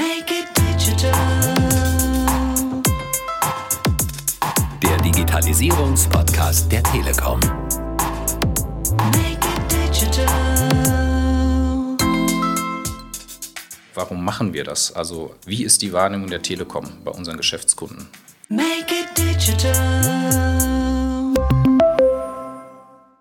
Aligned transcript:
Make 0.00 0.32
it 0.32 0.46
digital. 0.56 1.12
Der 4.82 4.96
Digitalisierungspodcast 5.02 6.72
der 6.72 6.82
Telekom. 6.84 7.38
Make 9.12 9.44
it 9.44 9.60
digital. 9.70 10.26
Warum 13.92 14.24
machen 14.24 14.54
wir 14.54 14.64
das? 14.64 14.90
Also 14.96 15.34
wie 15.44 15.64
ist 15.64 15.82
die 15.82 15.92
Wahrnehmung 15.92 16.30
der 16.30 16.40
Telekom 16.40 16.86
bei 17.04 17.10
unseren 17.10 17.36
Geschäftskunden? 17.36 18.08
Make 18.48 18.64
it 18.88 19.18
digital. 19.18 20.80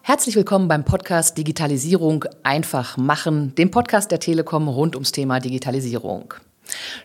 Herzlich 0.01 0.37
willkommen 0.37 0.69
beim 0.69 0.85
Podcast 0.85 1.37
Digitalisierung 1.37 2.23
einfach 2.43 2.95
machen, 2.95 3.53
dem 3.55 3.69
Podcast 3.69 4.11
der 4.11 4.21
Telekom 4.21 4.69
rund 4.69 4.95
ums 4.95 5.11
Thema 5.11 5.41
Digitalisierung. 5.41 6.35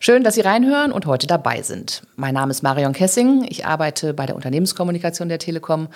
Schön, 0.01 0.25
dass 0.25 0.35
Sie 0.35 0.41
reinhören 0.41 0.93
und 0.93 1.07
heute 1.07 1.27
dabei 1.27 1.63
sind. 1.63 2.03
Mein 2.17 2.35
Name 2.35 2.51
ist 2.51 2.63
Marion 2.63 2.93
Kessing, 2.93 3.47
ich 3.49 3.67
arbeite 3.67 4.15
bei 4.15 4.27
der 4.27 4.37
Unternehmenskommunikation 4.37 5.29
der 5.29 5.39
Telekom 5.39 5.89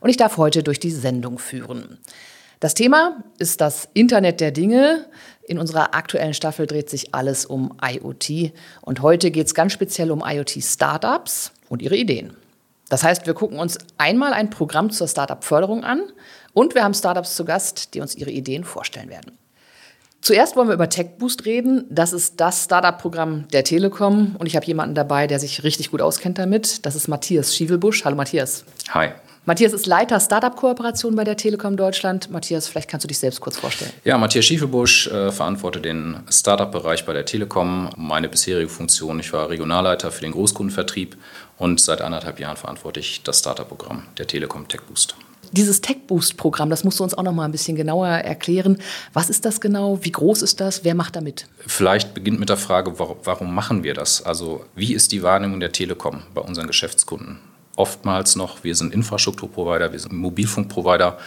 und 0.00 0.10
ich 0.10 0.16
darf 0.16 0.36
heute 0.36 0.62
durch 0.62 0.80
die 0.80 0.90
Sendung 0.90 1.38
führen. 1.38 1.98
Das 2.60 2.74
Thema 2.74 3.22
ist 3.38 3.60
das 3.60 3.88
Internet 3.92 4.40
der 4.40 4.50
Dinge. 4.50 5.06
In 5.46 5.58
unserer 5.58 5.94
aktuellen 5.94 6.32
Staffel 6.32 6.66
dreht 6.66 6.88
sich 6.88 7.14
alles 7.14 7.44
um 7.44 7.76
IoT 7.82 8.52
und 8.80 9.02
heute 9.02 9.30
geht 9.30 9.46
es 9.46 9.54
ganz 9.54 9.72
speziell 9.72 10.10
um 10.10 10.22
IoT-Startups 10.24 11.52
und 11.68 11.82
ihre 11.82 11.96
Ideen. 11.96 12.34
Das 12.88 13.02
heißt, 13.02 13.26
wir 13.26 13.34
gucken 13.34 13.58
uns 13.58 13.78
einmal 13.98 14.32
ein 14.32 14.50
Programm 14.50 14.90
zur 14.90 15.08
Startup-Förderung 15.08 15.84
an 15.84 16.02
und 16.52 16.74
wir 16.74 16.84
haben 16.84 16.94
Startups 16.94 17.34
zu 17.34 17.44
Gast, 17.44 17.94
die 17.94 18.00
uns 18.00 18.14
ihre 18.14 18.30
Ideen 18.30 18.64
vorstellen 18.64 19.10
werden. 19.10 19.36
Zuerst 20.24 20.56
wollen 20.56 20.68
wir 20.68 20.74
über 20.74 20.88
TechBoost 20.88 21.44
reden. 21.44 21.84
Das 21.90 22.14
ist 22.14 22.40
das 22.40 22.64
Startup-Programm 22.64 23.46
der 23.52 23.62
Telekom 23.62 24.36
und 24.38 24.46
ich 24.46 24.56
habe 24.56 24.64
jemanden 24.64 24.94
dabei, 24.94 25.26
der 25.26 25.38
sich 25.38 25.64
richtig 25.64 25.90
gut 25.90 26.00
auskennt 26.00 26.38
damit. 26.38 26.86
Das 26.86 26.96
ist 26.96 27.08
Matthias 27.08 27.54
Schievelbusch. 27.54 28.06
Hallo 28.06 28.16
Matthias. 28.16 28.64
Hi. 28.88 29.10
Matthias 29.44 29.74
ist 29.74 29.84
Leiter 29.84 30.18
Startup-Kooperation 30.18 31.14
bei 31.14 31.24
der 31.24 31.36
Telekom 31.36 31.76
Deutschland. 31.76 32.30
Matthias, 32.30 32.68
vielleicht 32.68 32.88
kannst 32.88 33.04
du 33.04 33.08
dich 33.08 33.18
selbst 33.18 33.42
kurz 33.42 33.58
vorstellen. 33.58 33.90
Ja, 34.04 34.16
Matthias 34.16 34.46
Schiefelbusch 34.46 35.08
äh, 35.08 35.30
verantworte 35.30 35.82
den 35.82 36.20
Startup-Bereich 36.30 37.04
bei 37.04 37.12
der 37.12 37.26
Telekom. 37.26 37.90
Meine 37.98 38.30
bisherige 38.30 38.70
Funktion, 38.70 39.20
ich 39.20 39.30
war 39.34 39.50
Regionalleiter 39.50 40.10
für 40.10 40.22
den 40.22 40.32
Großkundenvertrieb 40.32 41.18
und 41.58 41.82
seit 41.82 42.00
anderthalb 42.00 42.40
Jahren 42.40 42.56
verantworte 42.56 42.98
ich 42.98 43.22
das 43.24 43.40
Startup-Programm 43.40 44.04
der 44.16 44.26
Telekom 44.26 44.68
TechBoost. 44.68 45.16
Dieses 45.52 45.80
TechBoost-Programm, 45.80 46.70
das 46.70 46.84
musst 46.84 47.00
du 47.00 47.04
uns 47.04 47.14
auch 47.14 47.22
noch 47.22 47.32
mal 47.32 47.44
ein 47.44 47.52
bisschen 47.52 47.76
genauer 47.76 48.08
erklären. 48.08 48.78
Was 49.12 49.30
ist 49.30 49.44
das 49.44 49.60
genau? 49.60 49.98
Wie 50.02 50.12
groß 50.12 50.42
ist 50.42 50.60
das? 50.60 50.84
Wer 50.84 50.94
macht 50.94 51.16
da 51.16 51.20
mit? 51.20 51.46
Vielleicht 51.66 52.14
beginnt 52.14 52.40
mit 52.40 52.48
der 52.48 52.56
Frage, 52.56 52.98
warum 52.98 53.54
machen 53.54 53.84
wir 53.84 53.94
das? 53.94 54.22
Also 54.22 54.64
wie 54.74 54.94
ist 54.94 55.12
die 55.12 55.22
Wahrnehmung 55.22 55.60
der 55.60 55.72
Telekom 55.72 56.22
bei 56.34 56.40
unseren 56.40 56.66
Geschäftskunden? 56.66 57.38
Oftmals 57.76 58.36
noch, 58.36 58.62
wir 58.62 58.74
sind 58.76 58.94
Infrastrukturprovider, 58.94 59.90
wir 59.90 59.98
sind 59.98 60.12
Mobilfunkprovider. 60.12 61.18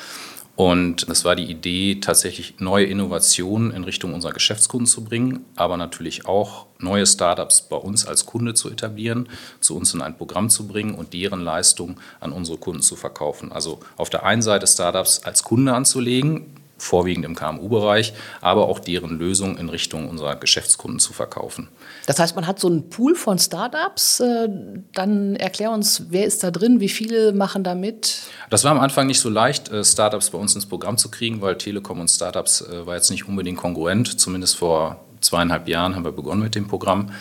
Und 0.58 1.08
es 1.08 1.24
war 1.24 1.36
die 1.36 1.52
Idee, 1.52 2.00
tatsächlich 2.02 2.56
neue 2.58 2.86
Innovationen 2.86 3.70
in 3.70 3.84
Richtung 3.84 4.16
unserer 4.16 4.34
Geschäftskunden 4.34 4.88
zu 4.88 5.04
bringen, 5.04 5.46
aber 5.56 5.78
natürlich 5.78 6.26
auch 6.26 6.66
neue 6.80 7.06
Startups 7.06 7.62
bei 7.62 7.76
uns 7.76 8.08
als 8.08 8.26
Kunde 8.26 8.56
zu 8.56 8.72
etablieren, 8.72 9.30
zu 9.60 9.78
uns 9.78 9.94
in 9.94 10.02
ein 10.02 10.18
Programm 10.18 10.50
zu 10.50 10.68
bringen 10.68 10.96
und 10.96 11.14
deren 11.14 11.42
Leistung 11.42 12.00
an 12.20 12.32
unsere 12.32 12.58
Kunden 12.58 12.82
zu 12.82 12.96
verkaufen. 12.96 13.52
Also 13.52 13.82
auf 13.98 14.10
der 14.10 14.26
einen 14.26 14.42
Seite 14.42 14.66
Startups 14.66 15.20
als 15.24 15.44
Kunde 15.44 15.76
anzulegen, 15.76 16.48
vorwiegend 16.78 17.26
im 17.26 17.36
KMU-Bereich, 17.36 18.14
aber 18.42 18.68
auch 18.68 18.80
deren 18.80 19.18
Lösung 19.18 19.58
in 19.58 19.70
Richtung 19.70 20.10
unserer 20.10 20.36
Geschäftskunden 20.36 21.00
zu 21.00 21.14
verkaufen. 21.14 21.70
Das 22.06 22.20
heißt, 22.20 22.36
man 22.36 22.48
hat 22.48 22.60
so 22.60 22.68
einen 22.68 22.90
Pool 22.90 23.16
von 23.16 23.40
Startups. 23.40 24.20
Äh, 24.20 24.50
Dann 24.94 25.36
erklär 25.36 25.72
uns, 25.72 26.04
wer 26.10 26.26
ist 26.26 26.44
da 26.44 26.52
drin? 26.52 26.80
Wie 26.80 26.90
viele 26.90 27.34
machen 27.34 27.64
da 27.64 27.76
mit? 27.76 28.22
Das 28.50 28.64
war 28.64 28.72
am 28.72 28.80
Anfang 28.80 29.08
nicht 29.08 29.20
so 29.20 29.30
leicht, 29.30 29.70
äh, 29.70 29.84
Startups 29.84 30.30
bei 30.30 30.38
uns 30.38 30.56
ins 30.56 30.66
Programm 30.66 30.98
zu 30.98 31.10
kriegen, 31.10 31.42
weil 31.42 31.58
Telekom 31.58 32.00
und 32.00 32.10
Startups 32.10 32.62
äh, 32.62 32.86
war 32.86 32.96
jetzt 32.96 33.10
nicht 33.12 33.28
unbedingt 33.28 33.58
konkurrent. 33.58 34.20
Zumindest 34.20 34.58
vor 34.58 35.04
zweieinhalb 35.22 35.68
Jahren 35.68 35.96
haben 35.96 36.06
wir 36.06 36.12
begonnen 36.12 36.44
mit 36.44 36.56
dem 36.56 36.68
Programm. 36.68 37.12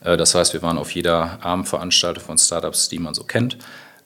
Das 0.00 0.34
heißt, 0.34 0.52
wir 0.52 0.60
waren 0.60 0.76
auf 0.76 0.90
jeder 0.90 1.38
Abendveranstaltung 1.42 2.22
von 2.22 2.36
Startups, 2.36 2.90
die 2.90 2.98
man 2.98 3.14
so 3.14 3.24
kennt 3.24 3.56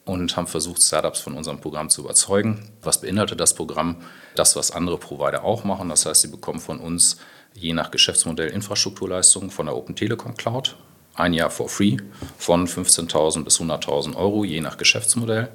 und 0.08 0.36
haben 0.36 0.46
versucht, 0.46 0.82
Startups 0.82 1.20
von 1.20 1.34
unserem 1.34 1.60
Programm 1.60 1.90
zu 1.90 2.00
überzeugen. 2.02 2.70
Was 2.82 3.00
beinhaltet 3.00 3.40
das 3.40 3.54
Programm? 3.54 3.96
Das, 4.34 4.56
was 4.56 4.70
andere 4.70 4.98
Provider 4.98 5.44
auch 5.44 5.64
machen. 5.64 5.90
Das 5.90 6.06
heißt, 6.06 6.22
sie 6.22 6.28
bekommen 6.28 6.60
von 6.60 6.80
uns 6.80 7.18
je 7.54 7.74
nach 7.74 7.90
Geschäftsmodell 7.90 8.48
Infrastrukturleistungen 8.50 9.50
von 9.50 9.66
der 9.66 9.76
Open 9.76 9.94
Telekom 9.94 10.36
Cloud. 10.36 10.76
Ein 11.14 11.34
Jahr 11.34 11.50
for 11.50 11.68
free 11.68 11.96
von 12.38 12.66
15.000 12.66 13.44
bis 13.44 13.60
100.000 13.60 14.16
Euro, 14.16 14.44
je 14.44 14.60
nach 14.60 14.76
Geschäftsmodell. 14.76 15.48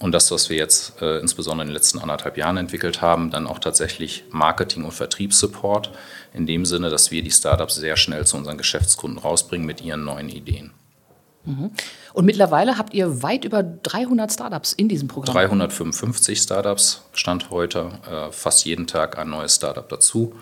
Und 0.00 0.12
das, 0.12 0.30
was 0.30 0.50
wir 0.50 0.58
jetzt 0.58 1.00
äh, 1.00 1.20
insbesondere 1.20 1.62
in 1.62 1.68
den 1.68 1.74
letzten 1.74 1.98
anderthalb 2.00 2.36
Jahren 2.36 2.58
entwickelt 2.58 3.00
haben, 3.00 3.30
dann 3.30 3.46
auch 3.46 3.58
tatsächlich 3.58 4.24
Marketing- 4.30 4.84
und 4.84 4.92
Vertriebssupport, 4.92 5.90
in 6.34 6.46
dem 6.46 6.66
Sinne, 6.66 6.90
dass 6.90 7.10
wir 7.10 7.22
die 7.22 7.30
Startups 7.30 7.76
sehr 7.76 7.96
schnell 7.96 8.26
zu 8.26 8.36
unseren 8.36 8.58
Geschäftskunden 8.58 9.18
rausbringen 9.18 9.66
mit 9.66 9.80
ihren 9.80 10.04
neuen 10.04 10.28
Ideen. 10.28 10.72
Und 12.12 12.24
mittlerweile 12.24 12.78
habt 12.78 12.94
ihr 12.94 13.22
weit 13.22 13.44
über 13.44 13.62
300 13.62 14.32
Startups 14.32 14.72
in 14.72 14.88
diesem 14.88 15.08
Programm. 15.08 15.34
355 15.34 16.40
Startups, 16.40 17.02
Stand 17.12 17.50
heute, 17.50 17.90
äh, 18.10 18.32
fast 18.32 18.64
jeden 18.64 18.86
Tag 18.86 19.18
ein 19.18 19.30
neues 19.30 19.54
Startup 19.54 19.88
dazu. 19.88 20.34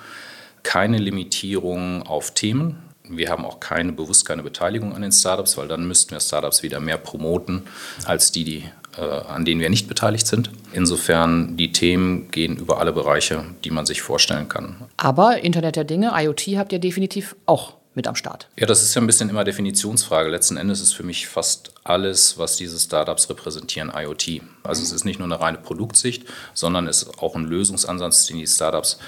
Keine 0.63 0.99
Limitierung 0.99 2.03
auf 2.03 2.33
Themen. 2.33 2.79
Wir 3.07 3.29
haben 3.29 3.45
auch 3.45 3.61
keine, 3.61 3.93
bewusst 3.93 4.25
keine 4.25 4.43
Beteiligung 4.43 4.95
an 4.95 5.03
den 5.03 5.13
Startups, 5.13 5.59
weil 5.59 5.69
dann 5.69 5.87
müssten 5.87 6.13
wir 6.13 6.21
Startups 6.21 6.63
wieder 6.63 6.81
mehr 6.81 6.97
promoten 6.97 7.65
als 8.07 8.33
die, 8.33 8.45
die 8.45 8.65
äh, 8.97 9.03
an 9.03 9.45
denen 9.45 9.61
wir 9.61 9.71
nicht 9.71 9.89
beteiligt 9.89 10.27
sind. 10.27 10.51
Insofern, 10.73 11.57
die 11.57 11.73
Themen 11.73 12.31
gehen 12.31 12.57
über 12.57 12.79
alle 12.79 12.93
Bereiche, 12.93 13.45
die 13.65 13.71
man 13.71 13.87
sich 13.87 14.03
vorstellen 14.03 14.49
kann. 14.49 14.77
Aber 14.97 15.39
Internet 15.39 15.77
der 15.77 15.85
Dinge, 15.85 16.13
IoT 16.15 16.57
habt 16.57 16.73
ihr 16.73 16.79
definitiv 16.79 17.37
auch 17.45 17.75
mit 17.95 18.07
am 18.07 18.15
Start. 18.15 18.49
Ja, 18.59 18.67
das 18.67 18.83
ist 18.83 18.95
ja 18.95 19.01
ein 19.01 19.07
bisschen 19.07 19.29
immer 19.29 19.45
Definitionsfrage. 19.45 20.31
Letzten 20.31 20.57
Endes 20.57 20.81
ist 20.81 20.93
für 20.93 21.03
mich 21.03 21.27
fast 21.27 21.73
alles, 21.85 22.39
was 22.39 22.57
diese 22.57 22.79
Startups 22.79 23.29
repräsentieren, 23.31 23.93
IoT. 23.95 24.43
Also 24.63 24.83
es 24.83 24.93
ist 24.93 25.05
nicht 25.05 25.19
nur 25.19 25.27
eine 25.27 25.41
reine 25.41 25.59
Produktsicht, 25.59 26.25
sondern 26.55 26.87
es 26.87 27.03
ist 27.03 27.19
auch 27.19 27.37
ein 27.37 27.45
Lösungsansatz, 27.45 28.27
den 28.27 28.39
die 28.39 28.47
Startups 28.47 28.99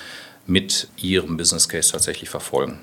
mit 0.47 0.88
ihrem 0.97 1.36
Business 1.36 1.69
Case 1.69 1.92
tatsächlich 1.92 2.28
verfolgen. 2.28 2.78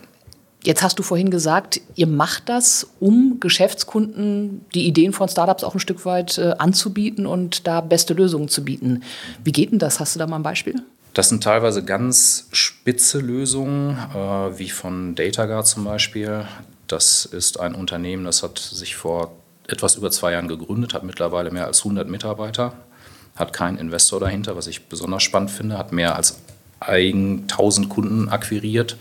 Jetzt 0.66 0.82
hast 0.82 0.98
du 0.98 1.04
vorhin 1.04 1.30
gesagt, 1.30 1.82
ihr 1.96 2.08
macht 2.08 2.48
das, 2.48 2.88
um 3.02 3.38
Geschäftskunden 3.42 4.66
die 4.74 4.88
Ideen 4.88 5.12
von 5.12 5.28
Startups 5.28 5.64
auch 5.64 5.74
ein 5.74 5.80
Stück 5.82 6.06
weit 6.06 6.38
äh, 6.38 6.54
anzubieten 6.58 7.26
und 7.26 7.68
da 7.68 7.82
beste 7.82 8.14
Lösungen 8.14 8.48
zu 8.48 8.64
bieten. 8.64 9.04
Wie 9.44 9.52
geht 9.52 9.72
denn 9.72 9.80
das? 9.80 10.00
Hast 10.00 10.16
du 10.16 10.20
da 10.20 10.28
mal 10.28 10.38
ein 10.38 10.44
Beispiel? 10.44 10.76
Das 11.14 11.30
sind 11.30 11.44
teilweise 11.44 11.84
ganz 11.84 12.48
spitze 12.52 13.20
Lösungen, 13.20 13.98
äh, 14.16 14.58
wie 14.58 14.70
von 14.70 15.14
DataGuard 15.14 15.68
zum 15.68 15.84
Beispiel. 15.84 16.46
Das 16.88 17.26
ist 17.26 17.60
ein 17.60 17.76
Unternehmen, 17.76 18.26
das 18.26 18.42
hat 18.42 18.58
sich 18.58 18.96
vor 18.96 19.36
etwas 19.68 19.96
über 19.96 20.10
zwei 20.10 20.32
Jahren 20.32 20.48
gegründet, 20.48 20.94
hat 20.94 21.04
mittlerweile 21.04 21.52
mehr 21.52 21.68
als 21.68 21.80
100 21.84 22.10
Mitarbeiter, 22.10 22.74
hat 23.36 23.54
keinen 23.54 23.78
Investor 23.78 24.20
dahinter, 24.20 24.56
was 24.58 24.68
ich 24.68 24.88
besonders 24.88 25.24
spannend 25.24 25.52
finde, 25.52 25.78
hat 25.78 25.92
mehr 25.92 26.16
als 26.16 26.40
eigen 26.80 27.44
1000 27.44 27.90
Kunden 27.90 28.30
akquiriert 28.30 28.98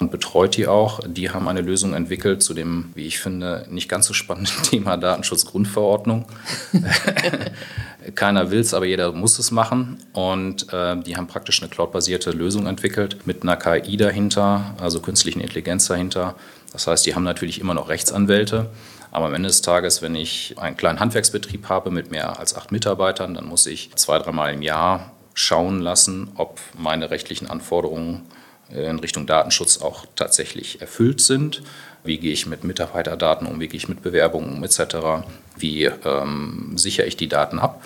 und 0.00 0.10
betreut 0.10 0.56
die 0.56 0.66
auch. 0.66 1.00
Die 1.06 1.30
haben 1.30 1.48
eine 1.48 1.60
Lösung 1.60 1.94
entwickelt 1.94 2.42
zu 2.42 2.54
dem, 2.54 2.90
wie 2.94 3.06
ich 3.06 3.18
finde, 3.18 3.66
nicht 3.70 3.88
ganz 3.88 4.06
so 4.06 4.14
spannenden 4.14 4.62
Thema 4.62 4.96
Datenschutzgrundverordnung. 4.96 6.26
Keiner 8.14 8.50
will 8.50 8.60
es, 8.60 8.74
aber 8.74 8.86
jeder 8.86 9.12
muss 9.12 9.38
es 9.38 9.50
machen. 9.50 9.98
Und 10.12 10.72
äh, 10.72 10.96
die 11.00 11.16
haben 11.16 11.26
praktisch 11.26 11.60
eine 11.60 11.70
cloudbasierte 11.70 12.30
Lösung 12.30 12.66
entwickelt 12.66 13.26
mit 13.26 13.42
einer 13.42 13.56
KI 13.56 13.96
dahinter, 13.96 14.74
also 14.80 15.00
künstlichen 15.00 15.40
Intelligenz 15.40 15.86
dahinter. 15.86 16.34
Das 16.72 16.86
heißt, 16.86 17.04
die 17.04 17.14
haben 17.14 17.24
natürlich 17.24 17.60
immer 17.60 17.74
noch 17.74 17.88
Rechtsanwälte. 17.88 18.70
Aber 19.12 19.26
am 19.26 19.34
Ende 19.34 19.48
des 19.48 19.60
Tages, 19.60 20.02
wenn 20.02 20.14
ich 20.14 20.54
einen 20.58 20.76
kleinen 20.76 21.00
Handwerksbetrieb 21.00 21.68
habe 21.68 21.90
mit 21.90 22.10
mehr 22.10 22.38
als 22.38 22.54
acht 22.54 22.70
Mitarbeitern, 22.70 23.34
dann 23.34 23.46
muss 23.46 23.66
ich 23.66 23.90
zwei, 23.96 24.18
dreimal 24.18 24.54
im 24.54 24.62
Jahr 24.62 25.10
schauen 25.34 25.80
lassen, 25.80 26.30
ob 26.36 26.60
meine 26.78 27.10
rechtlichen 27.10 27.48
Anforderungen 27.48 28.22
in 28.72 28.98
Richtung 28.98 29.26
Datenschutz 29.26 29.78
auch 29.78 30.06
tatsächlich 30.16 30.80
erfüllt 30.80 31.20
sind. 31.20 31.62
Wie 32.04 32.18
gehe 32.18 32.32
ich 32.32 32.46
mit 32.46 32.64
Mitarbeiterdaten 32.64 33.46
um, 33.46 33.60
wie 33.60 33.68
gehe 33.68 33.78
ich 33.78 33.88
mit 33.88 34.02
Bewerbungen 34.02 34.54
um 34.54 34.64
etc. 34.64 35.26
Wie 35.56 35.84
ähm, 35.84 36.72
sichere 36.76 37.06
ich 37.06 37.16
die 37.16 37.28
Daten 37.28 37.58
ab? 37.58 37.84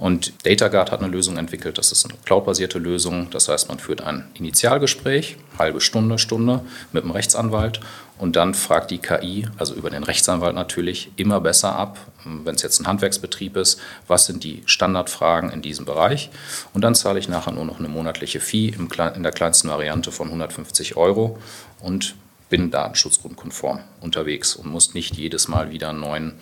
Und 0.00 0.32
DataGuard 0.46 0.90
hat 0.90 1.02
eine 1.02 1.12
Lösung 1.12 1.36
entwickelt, 1.36 1.76
das 1.76 1.92
ist 1.92 2.06
eine 2.06 2.14
cloudbasierte 2.24 2.78
Lösung. 2.78 3.28
Das 3.30 3.50
heißt, 3.50 3.68
man 3.68 3.78
führt 3.78 4.00
ein 4.00 4.30
Initialgespräch, 4.32 5.36
halbe 5.58 5.82
Stunde, 5.82 6.18
Stunde 6.18 6.62
mit 6.90 7.04
dem 7.04 7.10
Rechtsanwalt 7.10 7.80
und 8.16 8.34
dann 8.34 8.54
fragt 8.54 8.90
die 8.90 8.98
KI, 8.98 9.46
also 9.58 9.74
über 9.74 9.90
den 9.90 10.02
Rechtsanwalt 10.02 10.54
natürlich, 10.54 11.10
immer 11.16 11.40
besser 11.42 11.76
ab, 11.76 11.98
wenn 12.24 12.54
es 12.54 12.62
jetzt 12.62 12.80
ein 12.80 12.86
Handwerksbetrieb 12.86 13.58
ist, 13.58 13.78
was 14.08 14.24
sind 14.24 14.42
die 14.42 14.62
Standardfragen 14.64 15.50
in 15.50 15.60
diesem 15.60 15.84
Bereich. 15.84 16.30
Und 16.72 16.82
dann 16.82 16.94
zahle 16.94 17.18
ich 17.18 17.28
nachher 17.28 17.52
nur 17.52 17.66
noch 17.66 17.78
eine 17.78 17.88
monatliche 17.88 18.40
Fee 18.40 18.68
in 18.68 19.22
der 19.22 19.32
kleinsten 19.32 19.68
Variante 19.68 20.12
von 20.12 20.28
150 20.28 20.96
Euro 20.96 21.38
und 21.78 22.14
bin 22.50 22.70
datenschutzgrundkonform 22.70 23.80
unterwegs 24.00 24.56
und 24.56 24.70
muss 24.70 24.92
nicht 24.92 25.16
jedes 25.16 25.48
Mal 25.48 25.70
wieder 25.70 25.90
einen 25.90 26.00
neuen 26.00 26.34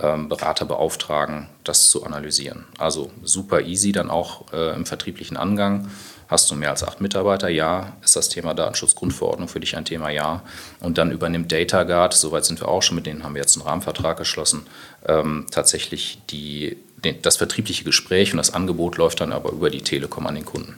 Berater 0.00 0.64
beauftragen, 0.64 1.48
das 1.64 1.90
zu 1.90 2.04
analysieren. 2.04 2.64
Also 2.78 3.10
super 3.22 3.62
easy 3.62 3.92
dann 3.92 4.10
auch 4.10 4.52
äh, 4.52 4.74
im 4.74 4.86
vertrieblichen 4.86 5.36
Angang. 5.36 5.90
Hast 6.28 6.50
du 6.50 6.54
mehr 6.54 6.70
als 6.70 6.84
acht 6.84 7.00
Mitarbeiter? 7.00 7.48
Ja. 7.48 7.96
Ist 8.04 8.14
das 8.14 8.28
Thema 8.28 8.52
Datenschutzgrundverordnung 8.54 9.48
für 9.48 9.60
dich 9.60 9.76
ein 9.76 9.86
Thema? 9.86 10.10
Ja. 10.10 10.42
Und 10.80 10.98
dann 10.98 11.10
übernimmt 11.10 11.50
DataGuard, 11.50 12.12
soweit 12.12 12.44
sind 12.44 12.60
wir 12.60 12.68
auch 12.68 12.82
schon, 12.82 12.96
mit 12.96 13.06
denen 13.06 13.24
haben 13.24 13.34
wir 13.34 13.40
jetzt 13.40 13.56
einen 13.56 13.66
Rahmenvertrag 13.66 14.18
geschlossen, 14.18 14.66
ähm, 15.06 15.46
tatsächlich 15.50 16.20
die, 16.30 16.76
den, 17.02 17.22
das 17.22 17.38
vertriebliche 17.38 17.84
Gespräch 17.84 18.32
und 18.32 18.36
das 18.36 18.52
Angebot 18.52 18.98
läuft 18.98 19.20
dann 19.20 19.32
aber 19.32 19.52
über 19.52 19.70
die 19.70 19.80
Telekom 19.80 20.26
an 20.26 20.34
den 20.34 20.44
Kunden. 20.44 20.76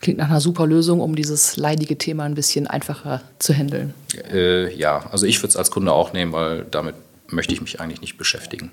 Klingt 0.00 0.18
nach 0.18 0.28
einer 0.28 0.40
super 0.40 0.66
Lösung, 0.66 1.00
um 1.00 1.16
dieses 1.16 1.56
leidige 1.56 1.98
Thema 1.98 2.24
ein 2.24 2.34
bisschen 2.34 2.66
einfacher 2.68 3.22
zu 3.38 3.52
handeln. 3.52 3.94
Äh, 4.30 4.72
ja, 4.76 5.06
also 5.10 5.26
ich 5.26 5.38
würde 5.38 5.48
es 5.48 5.56
als 5.56 5.72
Kunde 5.72 5.92
auch 5.92 6.12
nehmen, 6.12 6.32
weil 6.32 6.66
damit 6.70 6.94
möchte 7.28 7.52
ich 7.52 7.60
mich 7.60 7.80
eigentlich 7.80 8.00
nicht 8.00 8.16
beschäftigen. 8.18 8.70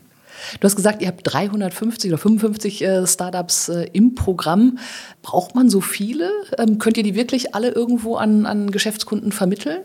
Du 0.60 0.66
hast 0.66 0.76
gesagt, 0.76 1.02
ihr 1.02 1.08
habt 1.08 1.22
350 1.24 2.10
oder 2.12 2.18
55 2.18 2.84
äh, 2.84 3.08
Startups 3.08 3.70
äh, 3.70 3.90
im 3.94 4.16
Programm. 4.16 4.80
Braucht 5.22 5.56
man 5.56 5.70
so 5.70 5.82
viele? 5.82 6.32
Ähm, 6.58 6.80
könnt 6.80 6.98
ihr 6.98 7.04
die 7.04 7.16
wirklich 7.16 7.54
alle 7.54 7.70
irgendwo 7.70 8.16
an, 8.16 8.46
an 8.46 8.72
Geschäftskunden 8.72 9.32
vermitteln? 9.32 9.82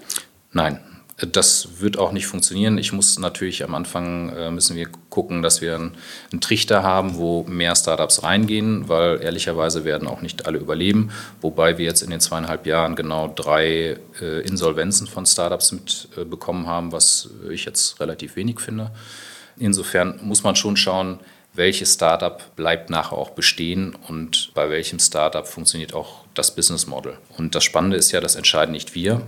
Nein, 0.52 0.78
das 1.18 1.80
wird 1.80 1.98
auch 1.98 2.12
nicht 2.12 2.26
funktionieren. 2.26 2.76
Ich 2.76 2.92
muss 2.92 3.18
natürlich 3.18 3.64
am 3.64 3.74
Anfang 3.74 4.28
äh, 4.36 4.50
müssen 4.50 4.76
wir 4.76 4.88
gucken, 5.08 5.40
dass 5.40 5.62
wir 5.62 5.74
einen, 5.74 5.94
einen, 6.30 6.42
Trichter 6.42 6.82
haben, 6.82 7.16
wo 7.16 7.42
mehr 7.44 7.74
Startups 7.74 8.22
reingehen, 8.22 8.88
weil 8.88 9.22
ehrlicherweise 9.22 9.86
werden 9.86 10.08
auch 10.08 10.20
nicht 10.20 10.46
alle 10.46 10.58
überleben. 10.58 11.10
Wobei 11.40 11.78
wir 11.78 11.86
jetzt 11.86 12.02
in 12.02 12.10
den 12.10 12.20
zweieinhalb 12.20 12.66
Jahren 12.66 12.96
genau 12.96 13.32
drei 13.34 13.96
äh, 14.20 14.40
Insolvenzen 14.42 15.06
von 15.06 15.24
Startups 15.24 15.72
mitbekommen 15.72 16.64
äh, 16.64 16.68
haben, 16.68 16.92
was 16.92 17.30
ich 17.50 17.64
jetzt 17.64 17.98
relativ 17.98 18.36
wenig 18.36 18.60
finde. 18.60 18.90
Insofern 19.56 20.20
muss 20.22 20.42
man 20.42 20.54
schon 20.54 20.76
schauen, 20.76 21.20
welches 21.54 21.94
Startup 21.94 22.54
bleibt 22.56 22.90
nachher 22.90 23.16
auch 23.16 23.30
bestehen 23.30 23.96
und 24.08 24.50
bei 24.52 24.68
welchem 24.68 24.98
Startup 24.98 25.46
funktioniert 25.46 25.94
auch 25.94 26.26
das 26.34 26.54
Business 26.54 26.86
Model. 26.86 27.16
Und 27.38 27.54
das 27.54 27.64
Spannende 27.64 27.96
ist 27.96 28.12
ja, 28.12 28.20
das 28.20 28.36
entscheiden 28.36 28.72
nicht 28.72 28.94
wir, 28.94 29.22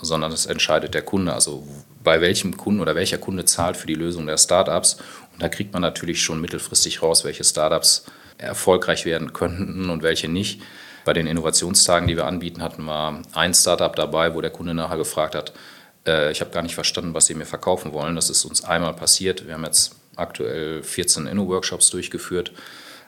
sondern 0.00 0.30
das 0.30 0.46
entscheidet 0.46 0.94
der 0.94 1.02
Kunde. 1.02 1.32
Also 1.32 1.66
bei 2.02 2.20
welchem 2.20 2.56
Kunden 2.56 2.80
oder 2.80 2.94
welcher 2.94 3.18
Kunde 3.18 3.44
zahlt 3.44 3.76
für 3.76 3.86
die 3.86 3.94
Lösung 3.94 4.26
der 4.26 4.38
Startups. 4.38 4.94
Und 5.32 5.42
da 5.42 5.48
kriegt 5.48 5.72
man 5.72 5.82
natürlich 5.82 6.22
schon 6.22 6.40
mittelfristig 6.40 7.02
raus, 7.02 7.24
welche 7.24 7.44
Startups 7.44 8.04
erfolgreich 8.38 9.04
werden 9.04 9.32
könnten 9.32 9.90
und 9.90 10.02
welche 10.02 10.28
nicht. 10.28 10.60
Bei 11.04 11.12
den 11.12 11.26
Innovationstagen, 11.26 12.08
die 12.08 12.16
wir 12.16 12.26
anbieten, 12.26 12.62
hatten 12.62 12.84
wir 12.84 13.22
ein 13.34 13.54
Startup 13.54 13.94
dabei, 13.94 14.34
wo 14.34 14.40
der 14.40 14.50
Kunde 14.50 14.74
nachher 14.74 14.96
gefragt 14.96 15.34
hat, 15.34 15.52
äh, 16.06 16.30
ich 16.30 16.40
habe 16.40 16.50
gar 16.50 16.62
nicht 16.62 16.74
verstanden, 16.74 17.14
was 17.14 17.26
Sie 17.26 17.34
mir 17.34 17.46
verkaufen 17.46 17.92
wollen. 17.92 18.16
Das 18.16 18.30
ist 18.30 18.44
uns 18.44 18.64
einmal 18.64 18.94
passiert. 18.94 19.46
Wir 19.46 19.54
haben 19.54 19.64
jetzt 19.64 19.96
aktuell 20.16 20.82
14 20.82 21.26
Inno-Workshops 21.26 21.90
durchgeführt. 21.90 22.52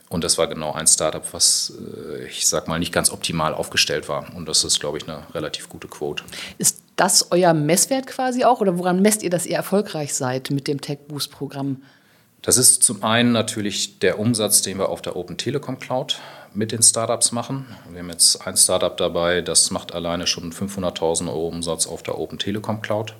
Und 0.09 0.23
das 0.23 0.39
war 0.39 0.47
genau 0.47 0.73
ein 0.73 0.87
Startup, 0.87 1.25
was, 1.33 1.73
äh, 2.19 2.27
ich 2.27 2.47
sag 2.47 2.69
mal, 2.69 2.79
nicht 2.79 2.93
ganz 2.93 3.11
optimal 3.11 3.55
aufgestellt 3.55 4.09
war. 4.09 4.35
Und 4.35 4.49
das 4.49 4.63
ist, 4.65 4.79
glaube 4.79 4.99
ich, 4.99 5.09
eine 5.09 5.23
relativ 5.35 5.69
gute 5.69 5.89
Quote. 5.89 6.23
Ist 6.59 6.83
das 6.95 7.33
euer 7.33 7.55
Messwert 7.55 8.07
quasi 8.07 8.45
auch? 8.45 8.61
Oder 8.61 8.79
woran 8.79 9.03
messt 9.03 9.23
ihr, 9.23 9.31
dass 9.31 9.47
ihr 9.47 9.57
erfolgreich 9.57 10.15
seid 10.15 10.51
mit 10.51 10.69
dem 10.69 10.81
Tech 10.81 10.99
Boost 11.09 11.33
Programm? 11.33 11.83
Das 12.43 12.57
ist 12.57 12.85
zum 12.85 13.03
einen 13.03 13.33
natürlich 13.33 13.99
der 13.99 14.21
Umsatz, 14.21 14.63
den 14.63 14.79
wir 14.79 14.89
auf 14.89 15.03
der 15.03 15.17
Open 15.17 15.37
Telekom 15.37 15.81
Cloud 15.81 16.21
mit 16.55 16.71
den 16.71 16.83
Startups 16.83 17.33
machen. 17.33 17.67
Wir 17.91 18.01
haben 18.01 18.11
jetzt 18.11 18.47
ein 18.47 18.57
Startup 18.57 18.97
dabei, 18.97 19.43
das 19.43 19.73
macht 19.73 19.93
alleine 19.93 20.29
schon 20.29 20.53
500.000 20.53 21.29
Euro 21.29 21.49
Umsatz 21.49 21.89
auf 21.89 22.05
der 22.05 22.19
Open 22.19 22.39
Telekom 22.39 22.81
Cloud. 22.83 23.15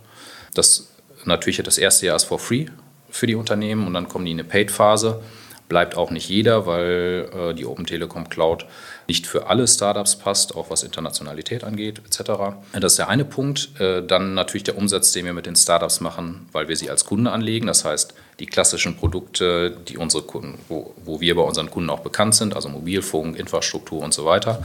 Das 0.55 0.89
natürlich 1.25 1.61
das 1.63 1.77
erste 1.77 2.07
Jahr 2.07 2.17
ist 2.17 2.25
for 2.25 2.39
free 2.39 2.67
für 3.11 3.27
die 3.27 3.35
Unternehmen 3.35 3.87
und 3.87 3.95
dann 3.95 4.09
kommen 4.09 4.25
die 4.25 4.33
in 4.33 4.39
eine 4.39 4.49
Paid-Phase. 4.49 5.21
Bleibt 5.69 5.97
auch 5.97 6.11
nicht 6.11 6.29
jeder, 6.29 6.67
weil 6.67 7.29
äh, 7.35 7.55
die 7.55 7.67
Open 7.67 7.87
Telekom 7.87 8.29
Cloud 8.29 8.67
nicht 9.09 9.27
für 9.27 9.49
alle 9.49 9.67
Startups 9.67 10.17
passt, 10.17 10.55
auch 10.55 10.71
was 10.71 10.83
Internationalität 10.83 11.65
angeht 11.65 12.01
etc. 12.07 12.31
Das 12.73 12.93
ist 12.93 12.99
der 12.99 13.09
eine 13.09 13.25
Punkt. 13.25 13.81
Äh, 13.81 14.05
dann 14.07 14.35
natürlich 14.35 14.65
der 14.65 14.79
Umsatz, 14.79 15.13
den 15.13 15.25
wir 15.25 15.33
mit 15.33 15.47
den 15.47 15.57
Startups 15.57 16.01
machen, 16.01 16.49
weil 16.53 16.69
wir 16.69 16.77
sie 16.77 16.91
als 16.91 17.05
Kunde 17.05 17.33
anlegen. 17.33 17.67
Das 17.67 17.85
heißt, 17.85 18.15
die 18.39 18.47
klassischen 18.47 18.97
Produkte, 18.97 19.77
die 19.89 19.99
unsere 19.99 20.23
Kunden, 20.23 20.59
wo, 20.69 20.95
wo 21.05 21.21
wir 21.21 21.35
bei 21.35 21.43
unseren 21.43 21.71
Kunden 21.71 21.91
auch 21.91 22.01
bekannt 22.01 22.35
sind, 22.35 22.55
also 22.55 22.69
Mobilfunk, 22.69 23.37
Infrastruktur 23.39 24.03
und 24.03 24.13
so 24.13 24.25
weiter, 24.25 24.65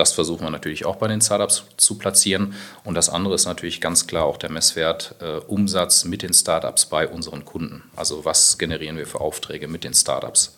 das 0.00 0.12
versuchen 0.12 0.46
wir 0.46 0.50
natürlich 0.50 0.86
auch 0.86 0.96
bei 0.96 1.08
den 1.08 1.20
Startups 1.20 1.64
zu 1.76 1.98
platzieren. 1.98 2.54
Und 2.84 2.94
das 2.94 3.10
andere 3.10 3.34
ist 3.34 3.44
natürlich 3.44 3.82
ganz 3.82 4.06
klar 4.06 4.24
auch 4.24 4.38
der 4.38 4.50
Messwert 4.50 5.14
äh, 5.20 5.36
Umsatz 5.46 6.04
mit 6.04 6.22
den 6.22 6.32
Startups 6.32 6.86
bei 6.86 7.06
unseren 7.06 7.44
Kunden. 7.44 7.82
Also 7.94 8.24
was 8.24 8.56
generieren 8.56 8.96
wir 8.96 9.06
für 9.06 9.20
Aufträge 9.20 9.68
mit 9.68 9.84
den 9.84 9.92
Startups? 9.92 10.56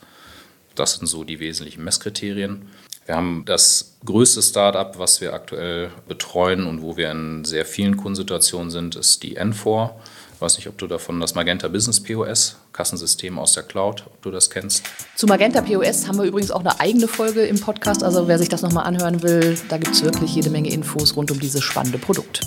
Das 0.77 0.95
sind 0.95 1.09
so 1.09 1.25
die 1.25 1.41
wesentlichen 1.41 1.83
Messkriterien. 1.83 2.69
Wir 3.05 3.17
haben 3.17 3.43
das 3.45 3.97
größte 4.05 4.43
Startup, 4.43 4.97
was 4.97 5.21
wir 5.21 5.35
aktuell 5.35 5.91
betreuen 6.07 6.65
und 6.65 6.81
wo 6.81 6.97
wir 6.97 7.11
in 7.11 7.45
sehr 7.45 7.67
vielen 7.67 7.97
Kundensituationen 7.97 8.71
sind, 8.71 8.95
ist 8.95 9.25
die 9.25 9.39
N4. 9.41 9.91
Ich 10.43 10.45
weiß 10.45 10.57
nicht, 10.57 10.67
ob 10.67 10.77
du 10.77 10.89
davon 10.89 11.21
das 11.21 11.37
Magenta 11.37 11.69
Business 11.69 12.03
POS, 12.03 12.57
Kassensystem 12.73 13.39
aus 13.39 13.53
der 13.53 13.63
Cloud, 13.63 14.03
ob 14.07 14.23
du 14.23 14.33
das 14.33 14.51
kennst. 14.51 14.83
Zu 15.15 15.29
Magenta 15.29 15.61
POS 15.61 16.09
haben 16.09 16.19
wir 16.19 16.25
übrigens 16.25 16.51
auch 16.51 16.59
eine 16.59 16.81
eigene 16.81 17.07
Folge 17.07 17.43
im 17.43 17.61
Podcast. 17.61 18.03
Also 18.03 18.27
wer 18.27 18.41
sich 18.41 18.49
das 18.49 18.61
nochmal 18.61 18.83
anhören 18.83 19.23
will, 19.23 19.57
da 19.69 19.79
gibt 19.79 19.95
es 19.95 20.03
wirklich 20.03 20.35
jede 20.35 20.51
Menge 20.51 20.73
Infos 20.73 21.15
rund 21.15 21.31
um 21.31 21.39
dieses 21.39 21.63
spannende 21.63 21.99
Produkt. 21.99 22.41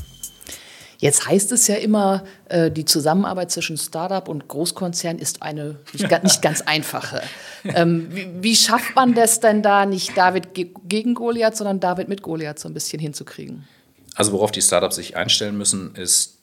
Jetzt 0.98 1.26
heißt 1.26 1.54
es 1.54 1.68
ja 1.68 1.76
immer, 1.76 2.26
äh, 2.50 2.70
die 2.70 2.84
Zusammenarbeit 2.84 3.50
zwischen 3.52 3.78
Startup 3.78 4.28
und 4.28 4.50
Großkonzern 4.50 5.18
ist 5.18 5.42
eine 5.42 5.80
nicht, 5.94 6.42
ganz 6.42 6.62
einfache. 6.62 7.22
Ähm, 7.64 8.10
wie, 8.42 8.56
schafft 8.56 8.96
man 8.96 9.16
das 9.16 9.40
denn 9.40 9.64
da, 9.64 9.88
nicht 9.88 10.16
David 10.16 10.50
gegen 10.54 11.16
Goliath, 11.16 11.56
sondern 11.56 11.80
David 11.80 12.10
mit 12.10 12.22
Goliath 12.22 12.60
so 12.60 12.68
ein 12.68 12.76
bisschen 12.76 13.00
hinzukriegen? 13.00 13.68
Also 14.14 14.34
worauf 14.34 14.52
die 14.52 14.62
Startups 14.62 14.98
sich 14.98 15.16
einstellen 15.18 15.58
müssen, 15.58 15.96
ist, 15.96 16.35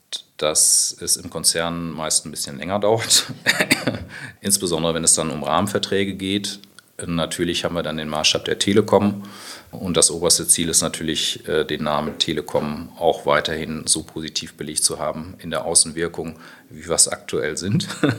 dass 0.43 0.97
es 1.01 1.17
im 1.17 1.31
Konzern 1.31 1.91
meist 1.91 2.27
ein 2.27 2.31
bisschen 2.31 2.59
länger 2.59 2.79
dauert. 2.79 3.27
Insbesondere 4.41 4.95
wenn 4.95 5.05
es 5.05 5.15
dann 5.15 5.31
um 5.31 5.45
Rahmenverträge 5.45 6.15
geht. 6.15 6.61
Natürlich 7.05 7.65
haben 7.65 7.75
wir 7.75 7.83
dann 7.83 7.97
den 7.97 8.09
Maßstab 8.09 8.45
der 8.45 8.59
Telekom 8.59 9.23
und 9.73 9.97
das 9.97 10.11
oberste 10.11 10.47
Ziel 10.47 10.69
ist 10.69 10.83
natürlich, 10.83 11.49
äh, 11.49 11.65
den 11.65 11.85
Namen 11.85 12.19
Telekom 12.19 12.91
auch 12.99 13.25
weiterhin 13.25 13.87
so 13.87 14.03
positiv 14.03 14.55
belegt 14.55 14.85
zu 14.85 14.99
haben 14.99 15.35
in 15.39 15.51
der 15.51 15.65
Außenwirkung, 15.65 16.39
wie 16.69 16.87
wir 16.87 16.95
es 16.95 17.09
aktuell 17.09 17.57
sind. 17.57 17.89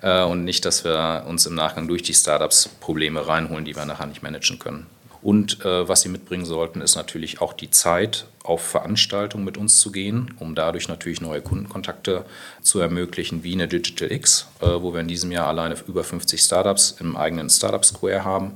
Äh, 0.00 0.22
und 0.22 0.44
nicht, 0.44 0.64
dass 0.64 0.84
wir 0.84 1.24
uns 1.26 1.44
im 1.46 1.56
Nachgang 1.56 1.88
durch 1.88 2.02
die 2.02 2.14
Startups 2.14 2.68
Probleme 2.80 3.26
reinholen, 3.26 3.64
die 3.64 3.74
wir 3.74 3.84
nachher 3.84 4.06
nicht 4.06 4.22
managen 4.22 4.60
können. 4.60 4.86
Und 5.22 5.64
äh, 5.64 5.88
was 5.88 6.02
sie 6.02 6.08
mitbringen 6.08 6.44
sollten, 6.44 6.80
ist 6.80 6.94
natürlich 6.94 7.40
auch 7.40 7.52
die 7.52 7.70
Zeit, 7.72 8.26
auf 8.48 8.62
Veranstaltungen 8.62 9.44
mit 9.44 9.56
uns 9.58 9.78
zu 9.78 9.92
gehen, 9.92 10.34
um 10.38 10.54
dadurch 10.54 10.88
natürlich 10.88 11.20
neue 11.20 11.42
Kundenkontakte 11.42 12.24
zu 12.62 12.80
ermöglichen, 12.80 13.44
wie 13.44 13.52
eine 13.52 13.68
Digital 13.68 14.10
X, 14.10 14.48
äh, 14.60 14.66
wo 14.66 14.92
wir 14.92 15.00
in 15.00 15.08
diesem 15.08 15.30
Jahr 15.30 15.46
alleine 15.46 15.76
über 15.86 16.02
50 16.02 16.40
Startups 16.40 16.96
im 16.98 17.16
eigenen 17.16 17.50
Startup 17.50 17.84
Square 17.84 18.24
haben, 18.24 18.52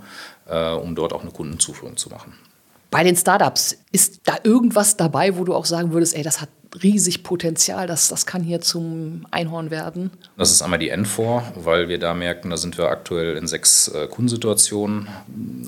äh, 0.48 0.72
um 0.72 0.94
dort 0.94 1.12
auch 1.12 1.22
eine 1.22 1.30
Kundenzuführung 1.30 1.96
zu 1.96 2.08
machen. 2.08 2.32
Bei 2.90 3.04
den 3.04 3.16
Startups, 3.16 3.76
ist 3.90 4.20
da 4.24 4.36
irgendwas 4.42 4.96
dabei, 4.96 5.36
wo 5.36 5.44
du 5.44 5.54
auch 5.54 5.64
sagen 5.64 5.92
würdest, 5.92 6.14
ey, 6.14 6.22
das 6.22 6.40
hat 6.40 6.48
riesig 6.80 7.22
Potenzial, 7.22 7.86
das, 7.86 8.08
das 8.08 8.26
kann 8.26 8.42
hier 8.42 8.60
zum 8.60 9.26
Einhorn 9.30 9.70
werden? 9.70 10.10
Das 10.36 10.50
ist 10.50 10.62
einmal 10.62 10.78
die 10.78 10.92
N4, 10.92 11.42
weil 11.56 11.88
wir 11.88 11.98
da 11.98 12.14
merken, 12.14 12.50
da 12.50 12.56
sind 12.56 12.78
wir 12.78 12.88
aktuell 12.88 13.36
in 13.36 13.46
sechs 13.46 13.88
äh, 13.88 14.06
Kundensituationen, 14.06 15.08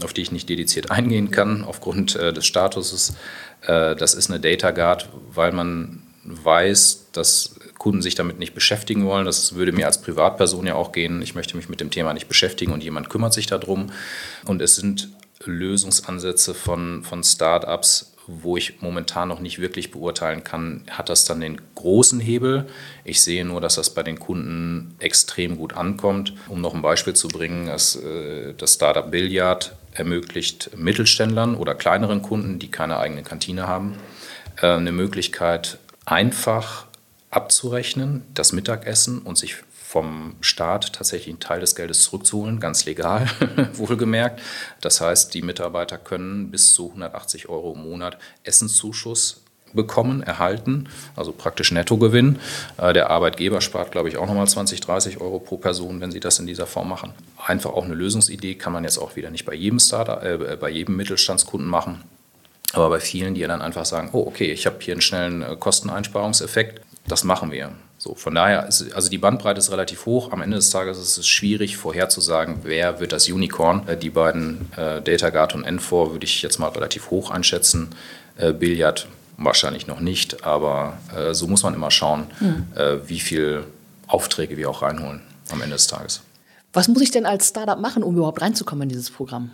auf 0.02 0.12
die 0.12 0.22
ich 0.22 0.32
nicht 0.32 0.48
dediziert 0.48 0.90
eingehen 0.90 1.30
kann, 1.30 1.64
aufgrund 1.64 2.16
äh, 2.16 2.32
des 2.32 2.46
Statuses. 2.46 3.14
Äh, 3.62 3.96
das 3.96 4.14
ist 4.14 4.30
eine 4.30 4.40
Data 4.40 4.70
Guard, 4.70 5.08
weil 5.32 5.52
man 5.52 6.02
weiß, 6.24 7.08
dass 7.12 7.56
Kunden 7.78 8.00
sich 8.00 8.14
damit 8.14 8.38
nicht 8.38 8.54
beschäftigen 8.54 9.04
wollen. 9.04 9.26
Das 9.26 9.54
würde 9.54 9.72
mir 9.72 9.86
als 9.86 10.00
Privatperson 10.00 10.66
ja 10.66 10.74
auch 10.74 10.92
gehen. 10.92 11.20
Ich 11.20 11.34
möchte 11.34 11.56
mich 11.56 11.68
mit 11.68 11.80
dem 11.80 11.90
Thema 11.90 12.14
nicht 12.14 12.28
beschäftigen 12.28 12.72
und 12.72 12.82
jemand 12.82 13.10
kümmert 13.10 13.34
sich 13.34 13.46
darum. 13.46 13.90
Und 14.46 14.62
es 14.62 14.76
sind 14.76 15.10
Lösungsansätze 15.44 16.54
von, 16.54 17.02
von 17.02 17.22
Startups, 17.22 18.13
wo 18.26 18.56
ich 18.56 18.80
momentan 18.80 19.28
noch 19.28 19.40
nicht 19.40 19.60
wirklich 19.60 19.90
beurteilen 19.90 20.44
kann, 20.44 20.84
hat 20.90 21.08
das 21.08 21.24
dann 21.24 21.40
den 21.40 21.60
großen 21.74 22.20
Hebel. 22.20 22.66
Ich 23.04 23.22
sehe 23.22 23.44
nur, 23.44 23.60
dass 23.60 23.74
das 23.74 23.90
bei 23.90 24.02
den 24.02 24.18
Kunden 24.18 24.94
extrem 24.98 25.56
gut 25.56 25.74
ankommt. 25.74 26.34
Um 26.48 26.60
noch 26.60 26.74
ein 26.74 26.82
Beispiel 26.82 27.14
zu 27.14 27.28
bringen, 27.28 27.66
das, 27.66 27.96
äh, 27.96 28.54
das 28.54 28.74
Startup 28.74 29.10
Billiard 29.10 29.76
ermöglicht 29.92 30.70
Mittelständlern 30.76 31.54
oder 31.54 31.74
kleineren 31.74 32.22
Kunden, 32.22 32.58
die 32.58 32.70
keine 32.70 32.98
eigene 32.98 33.22
Kantine 33.22 33.66
haben, 33.66 33.96
äh, 34.60 34.68
eine 34.68 34.92
Möglichkeit, 34.92 35.78
einfach 36.06 36.86
abzurechnen, 37.30 38.22
das 38.34 38.52
Mittagessen 38.52 39.18
und 39.18 39.36
sich 39.36 39.56
vom 39.94 40.34
Staat 40.40 40.92
tatsächlich 40.92 41.28
einen 41.28 41.38
Teil 41.38 41.60
des 41.60 41.76
Geldes 41.76 42.02
zurückzuholen, 42.02 42.58
ganz 42.58 42.84
legal, 42.84 43.28
wohlgemerkt. 43.74 44.42
Das 44.80 45.00
heißt, 45.00 45.32
die 45.34 45.42
Mitarbeiter 45.42 45.98
können 45.98 46.50
bis 46.50 46.74
zu 46.74 46.88
180 46.88 47.48
Euro 47.48 47.74
im 47.74 47.84
Monat 47.88 48.18
Essenszuschuss 48.42 49.44
bekommen, 49.72 50.24
erhalten, 50.24 50.88
also 51.14 51.30
praktisch 51.30 51.70
Nettogewinn. 51.70 52.40
Äh, 52.76 52.92
Der 52.92 53.10
Arbeitgeber 53.10 53.60
spart, 53.60 53.92
glaube 53.92 54.08
ich, 54.08 54.16
auch 54.16 54.26
nochmal 54.26 54.48
20, 54.48 54.80
30 54.80 55.20
Euro 55.20 55.38
pro 55.38 55.58
Person, 55.58 56.00
wenn 56.00 56.10
sie 56.10 56.18
das 56.18 56.40
in 56.40 56.48
dieser 56.48 56.66
Form 56.66 56.88
machen. 56.88 57.12
Einfach 57.46 57.70
auch 57.70 57.84
eine 57.84 57.94
Lösungsidee 57.94 58.56
kann 58.56 58.72
man 58.72 58.82
jetzt 58.82 58.98
auch 58.98 59.14
wieder 59.14 59.30
nicht 59.30 59.44
bei 59.44 59.54
jedem 59.54 59.78
Startup, 59.78 60.20
äh, 60.24 60.56
bei 60.60 60.70
jedem 60.70 60.96
Mittelstandskunden 60.96 61.70
machen. 61.70 62.02
Aber 62.72 62.88
bei 62.88 62.98
vielen, 62.98 63.34
die 63.34 63.42
dann 63.42 63.62
einfach 63.62 63.84
sagen, 63.84 64.08
oh, 64.12 64.26
okay, 64.26 64.50
ich 64.50 64.66
habe 64.66 64.78
hier 64.80 64.94
einen 64.94 65.02
schnellen 65.02 65.42
äh, 65.42 65.54
Kosteneinsparungseffekt, 65.54 66.80
das 67.06 67.22
machen 67.22 67.52
wir. 67.52 67.70
So, 68.04 68.14
von 68.14 68.34
daher, 68.34 68.68
ist, 68.68 68.92
also 68.92 69.08
die 69.08 69.16
Bandbreite 69.16 69.58
ist 69.58 69.72
relativ 69.72 70.04
hoch. 70.04 70.30
Am 70.30 70.42
Ende 70.42 70.58
des 70.58 70.68
Tages 70.68 70.98
ist 70.98 71.16
es 71.16 71.26
schwierig 71.26 71.78
vorherzusagen, 71.78 72.58
wer 72.62 73.00
wird 73.00 73.12
das 73.12 73.30
Unicorn. 73.30 73.88
Äh, 73.88 73.96
Die 73.96 74.10
beiden, 74.10 74.70
äh, 74.76 75.00
DataGuard 75.00 75.54
und 75.54 75.66
N4, 75.66 76.12
würde 76.12 76.26
ich 76.26 76.42
jetzt 76.42 76.58
mal 76.58 76.68
relativ 76.68 77.10
hoch 77.10 77.30
einschätzen. 77.30 77.94
Äh, 78.36 78.52
Billiard 78.52 79.08
wahrscheinlich 79.38 79.86
noch 79.86 80.00
nicht, 80.00 80.44
aber 80.44 80.98
äh, 81.16 81.32
so 81.32 81.46
muss 81.46 81.62
man 81.62 81.72
immer 81.72 81.90
schauen, 81.90 82.26
äh, 82.74 82.98
wie 83.06 83.20
viel 83.20 83.64
Aufträge 84.06 84.58
wir 84.58 84.68
auch 84.68 84.82
reinholen 84.82 85.22
am 85.50 85.62
Ende 85.62 85.76
des 85.76 85.86
Tages. 85.86 86.20
Was 86.74 86.88
muss 86.88 87.00
ich 87.00 87.10
denn 87.10 87.24
als 87.24 87.48
Startup 87.48 87.80
machen, 87.80 88.02
um 88.02 88.16
überhaupt 88.16 88.42
reinzukommen 88.42 88.82
in 88.82 88.88
dieses 88.90 89.10
Programm? 89.10 89.50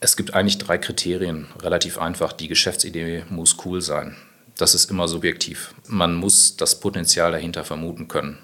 Es 0.00 0.16
gibt 0.16 0.34
eigentlich 0.34 0.58
drei 0.58 0.76
Kriterien, 0.76 1.46
relativ 1.62 1.98
einfach. 1.98 2.32
Die 2.32 2.48
Geschäftsidee 2.48 3.22
muss 3.30 3.58
cool 3.64 3.80
sein. 3.80 4.16
Das 4.58 4.74
ist 4.74 4.90
immer 4.90 5.06
subjektiv. 5.08 5.74
Man 5.86 6.14
muss 6.14 6.56
das 6.56 6.80
Potenzial 6.80 7.32
dahinter 7.32 7.64
vermuten 7.64 8.08
können. 8.08 8.38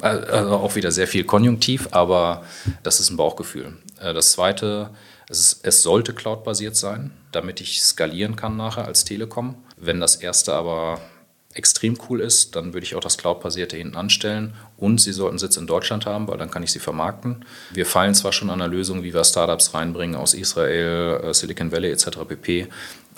Also 0.00 0.54
auch 0.56 0.76
wieder 0.76 0.92
sehr 0.92 1.06
viel 1.06 1.24
Konjunktiv, 1.24 1.88
aber 1.90 2.44
das 2.82 3.00
ist 3.00 3.10
ein 3.10 3.16
Bauchgefühl. 3.16 3.74
Äh, 4.00 4.14
Das 4.14 4.32
zweite, 4.32 4.90
es, 5.28 5.40
ist, 5.40 5.60
es 5.64 5.82
sollte 5.82 6.14
cloudbasiert 6.14 6.76
sein, 6.76 7.10
damit 7.32 7.60
ich 7.60 7.82
skalieren 7.82 8.36
kann 8.36 8.56
nachher 8.56 8.86
als 8.86 9.04
Telekom. 9.04 9.56
Wenn 9.76 10.00
das 10.00 10.16
erste 10.16 10.54
aber 10.54 11.00
extrem 11.52 11.98
cool 12.08 12.20
ist, 12.20 12.54
dann 12.54 12.72
würde 12.72 12.84
ich 12.84 12.94
auch 12.94 13.00
das 13.00 13.18
Cloud-basierte 13.18 13.76
hinten 13.76 13.96
anstellen 13.96 14.54
und 14.76 15.00
sie 15.00 15.12
sollten 15.12 15.38
Sitz 15.38 15.56
in 15.56 15.66
Deutschland 15.66 16.06
haben, 16.06 16.28
weil 16.28 16.38
dann 16.38 16.50
kann 16.50 16.62
ich 16.62 16.70
sie 16.70 16.78
vermarkten. 16.78 17.44
Wir 17.72 17.86
fallen 17.86 18.14
zwar 18.14 18.32
schon 18.32 18.50
an 18.50 18.60
einer 18.60 18.70
Lösung, 18.70 19.02
wie 19.02 19.12
wir 19.12 19.24
Startups 19.24 19.74
reinbringen 19.74 20.14
aus 20.14 20.32
Israel, 20.32 21.20
äh, 21.24 21.34
Silicon 21.34 21.72
Valley 21.72 21.90
etc. 21.90 22.18
pp. 22.28 22.68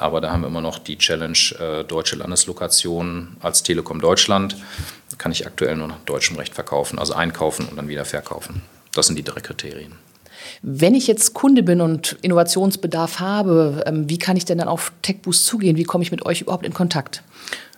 Aber 0.02 0.20
da 0.20 0.32
haben 0.32 0.40
wir 0.40 0.48
immer 0.48 0.60
noch 0.60 0.78
die 0.78 0.98
Challenge 0.98 1.38
äh, 1.60 1.84
deutsche 1.84 2.16
Landeslokation 2.16 3.36
als 3.40 3.62
Telekom 3.62 4.00
Deutschland. 4.00 4.56
Kann 5.16 5.30
ich 5.30 5.46
aktuell 5.46 5.76
nur 5.76 5.86
nach 5.88 6.00
deutschem 6.06 6.36
Recht 6.36 6.54
verkaufen, 6.54 6.98
also 6.98 7.14
einkaufen 7.14 7.68
und 7.68 7.76
dann 7.76 7.88
wieder 7.88 8.04
verkaufen. 8.04 8.62
Das 8.92 9.06
sind 9.06 9.16
die 9.16 9.22
drei 9.22 9.40
Kriterien. 9.40 9.92
Wenn 10.60 10.94
ich 10.94 11.06
jetzt 11.06 11.34
Kunde 11.34 11.62
bin 11.62 11.80
und 11.80 12.16
Innovationsbedarf 12.22 13.20
habe, 13.20 13.84
ähm, 13.86 14.08
wie 14.10 14.18
kann 14.18 14.36
ich 14.36 14.44
denn 14.44 14.58
dann 14.58 14.68
auf 14.68 14.92
TechBoost 15.02 15.46
zugehen? 15.46 15.76
Wie 15.76 15.84
komme 15.84 16.02
ich 16.02 16.10
mit 16.10 16.26
euch 16.26 16.40
überhaupt 16.40 16.66
in 16.66 16.74
Kontakt? 16.74 17.22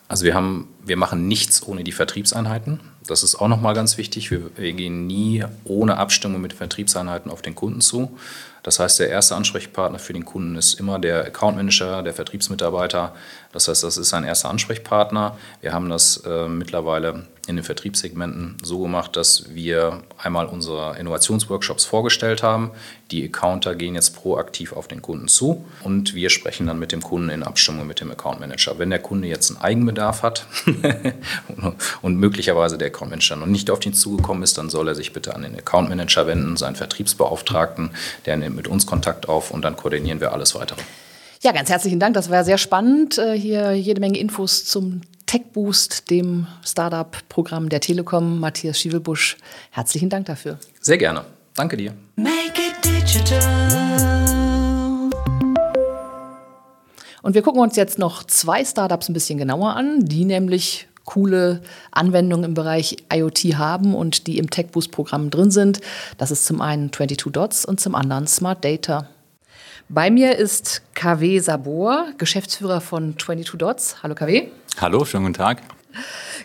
Also 0.08 0.24
wir 0.24 0.34
haben, 0.34 0.68
wir 0.84 0.96
machen 0.96 1.28
nichts 1.28 1.66
ohne 1.66 1.84
die 1.84 1.92
Vertriebseinheiten. 1.92 2.80
Das 3.06 3.22
ist 3.22 3.34
auch 3.34 3.48
nochmal 3.48 3.74
ganz 3.74 3.98
wichtig. 3.98 4.30
Wir, 4.30 4.50
wir 4.56 4.72
gehen 4.72 5.06
nie 5.06 5.44
ohne 5.64 5.98
Abstimmung 5.98 6.40
mit 6.40 6.54
Vertriebseinheiten 6.54 7.30
auf 7.30 7.42
den 7.42 7.54
Kunden 7.54 7.82
zu. 7.82 8.16
Das 8.64 8.80
heißt, 8.80 8.98
der 8.98 9.10
erste 9.10 9.36
Ansprechpartner 9.36 9.98
für 9.98 10.14
den 10.14 10.24
Kunden 10.24 10.56
ist 10.56 10.80
immer 10.80 10.98
der 10.98 11.26
Account 11.26 11.56
Manager, 11.56 12.02
der 12.02 12.14
Vertriebsmitarbeiter. 12.14 13.14
Das 13.52 13.68
heißt, 13.68 13.84
das 13.84 13.98
ist 13.98 14.08
sein 14.08 14.24
erster 14.24 14.48
Ansprechpartner. 14.48 15.38
Wir 15.60 15.72
haben 15.72 15.90
das 15.90 16.16
äh, 16.26 16.48
mittlerweile 16.48 17.26
in 17.46 17.56
den 17.56 17.64
Vertriebssegmenten 17.64 18.56
so 18.62 18.80
gemacht, 18.80 19.16
dass 19.16 19.54
wir 19.54 20.02
einmal 20.18 20.46
unsere 20.46 20.98
Innovationsworkshops 20.98 21.84
vorgestellt 21.84 22.42
haben. 22.42 22.70
Die 23.10 23.24
Accounter 23.24 23.74
gehen 23.74 23.94
jetzt 23.94 24.16
proaktiv 24.16 24.72
auf 24.72 24.88
den 24.88 25.02
Kunden 25.02 25.28
zu 25.28 25.64
und 25.82 26.14
wir 26.14 26.30
sprechen 26.30 26.66
dann 26.66 26.78
mit 26.78 26.92
dem 26.92 27.02
Kunden 27.02 27.28
in 27.28 27.42
Abstimmung 27.42 27.86
mit 27.86 28.00
dem 28.00 28.10
Account 28.10 28.40
Manager. 28.40 28.78
Wenn 28.78 28.90
der 28.90 28.98
Kunde 28.98 29.28
jetzt 29.28 29.50
einen 29.50 29.60
Eigenbedarf 29.60 30.22
hat 30.22 30.46
und 32.02 32.16
möglicherweise 32.16 32.78
der 32.78 32.88
Account 32.88 33.10
Manager 33.10 33.36
noch 33.36 33.46
nicht 33.46 33.70
auf 33.70 33.84
ihn 33.84 33.94
zugekommen 33.94 34.42
ist, 34.42 34.56
dann 34.58 34.70
soll 34.70 34.88
er 34.88 34.94
sich 34.94 35.12
bitte 35.12 35.34
an 35.34 35.42
den 35.42 35.56
Account 35.56 35.88
Manager 35.88 36.26
wenden, 36.26 36.56
seinen 36.56 36.76
Vertriebsbeauftragten, 36.76 37.90
der 38.26 38.36
nimmt 38.36 38.56
mit 38.56 38.68
uns 38.68 38.86
Kontakt 38.86 39.28
auf 39.28 39.50
und 39.50 39.62
dann 39.62 39.76
koordinieren 39.76 40.20
wir 40.20 40.32
alles 40.32 40.54
weitere. 40.54 40.80
Ja, 41.42 41.52
ganz 41.52 41.68
herzlichen 41.68 42.00
Dank. 42.00 42.14
Das 42.14 42.30
war 42.30 42.42
sehr 42.42 42.56
spannend. 42.56 43.18
Äh, 43.18 43.38
Hier 43.38 43.72
jede 43.72 44.00
Menge 44.00 44.18
Infos 44.18 44.64
zum 44.64 45.02
TechBoost, 45.26 46.10
dem 46.10 46.46
Startup-Programm 46.64 47.68
der 47.68 47.80
Telekom. 47.80 48.40
Matthias 48.40 48.78
Schievelbusch, 48.78 49.36
herzlichen 49.70 50.10
Dank 50.10 50.26
dafür. 50.26 50.58
Sehr 50.80 50.98
gerne. 50.98 51.24
Danke 51.54 51.76
dir. 51.76 51.94
Make 52.16 52.32
it 52.56 52.84
digital. 52.84 54.14
Und 57.22 57.34
wir 57.34 57.42
gucken 57.42 57.62
uns 57.62 57.76
jetzt 57.76 57.98
noch 57.98 58.22
zwei 58.24 58.64
Startups 58.64 59.08
ein 59.08 59.14
bisschen 59.14 59.38
genauer 59.38 59.76
an, 59.76 60.04
die 60.04 60.26
nämlich 60.26 60.88
coole 61.04 61.62
Anwendungen 61.90 62.44
im 62.44 62.54
Bereich 62.54 62.96
IoT 63.12 63.56
haben 63.56 63.94
und 63.94 64.26
die 64.26 64.38
im 64.38 64.50
TechBoost-Programm 64.50 65.30
drin 65.30 65.50
sind. 65.50 65.80
Das 66.18 66.30
ist 66.30 66.44
zum 66.44 66.60
einen 66.60 66.92
22 66.92 67.32
Dots 67.32 67.64
und 67.64 67.80
zum 67.80 67.94
anderen 67.94 68.26
Smart 68.26 68.64
Data. 68.64 69.08
Bei 69.88 70.10
mir 70.10 70.36
ist 70.36 70.82
KW 70.94 71.38
Sabor, 71.40 72.08
Geschäftsführer 72.16 72.80
von 72.80 73.18
22 73.18 73.58
Dots. 73.58 74.02
Hallo 74.02 74.14
KW. 74.14 74.48
Hallo, 74.80 75.04
schönen 75.04 75.24
guten 75.24 75.34
Tag. 75.34 75.62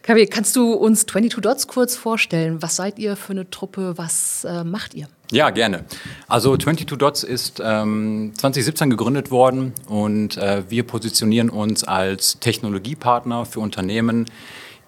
KW, 0.03 0.27
kannst 0.27 0.55
du 0.55 0.73
uns 0.73 1.07
22 1.07 1.41
Dots 1.41 1.67
kurz 1.67 1.95
vorstellen? 1.95 2.61
Was 2.61 2.75
seid 2.75 2.99
ihr 2.99 3.15
für 3.15 3.31
eine 3.31 3.49
Truppe? 3.49 3.93
Was 3.97 4.43
äh, 4.43 4.63
macht 4.63 4.93
ihr? 4.93 5.07
Ja, 5.31 5.49
gerne. 5.49 5.85
Also 6.27 6.55
22 6.55 6.97
Dots 6.99 7.23
ist 7.23 7.59
ähm, 7.63 8.31
2017 8.37 8.91
gegründet 8.91 9.31
worden 9.31 9.73
und 9.87 10.37
äh, 10.37 10.63
wir 10.69 10.83
positionieren 10.83 11.49
uns 11.49 11.83
als 11.83 12.39
Technologiepartner 12.39 13.45
für 13.45 13.61
Unternehmen, 13.61 14.25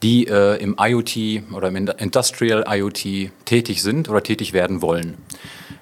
die 0.04 0.28
äh, 0.28 0.62
im 0.62 0.76
IoT 0.80 1.44
oder 1.52 1.70
im 1.70 1.76
Industrial 1.76 2.64
IoT 2.68 3.32
tätig 3.46 3.82
sind 3.82 4.08
oder 4.08 4.22
tätig 4.22 4.54
werden 4.54 4.84
wollen. 4.84 5.18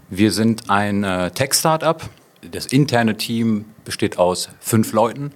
Wir 0.09 0.31
sind 0.31 0.69
ein 0.69 1.03
äh, 1.03 1.31
Tech-Startup. 1.31 2.01
Das 2.51 2.67
interne 2.67 3.17
Team 3.17 3.65
besteht 3.83 4.17
aus 4.17 4.49
fünf 4.61 4.93
Leuten. 4.93 5.33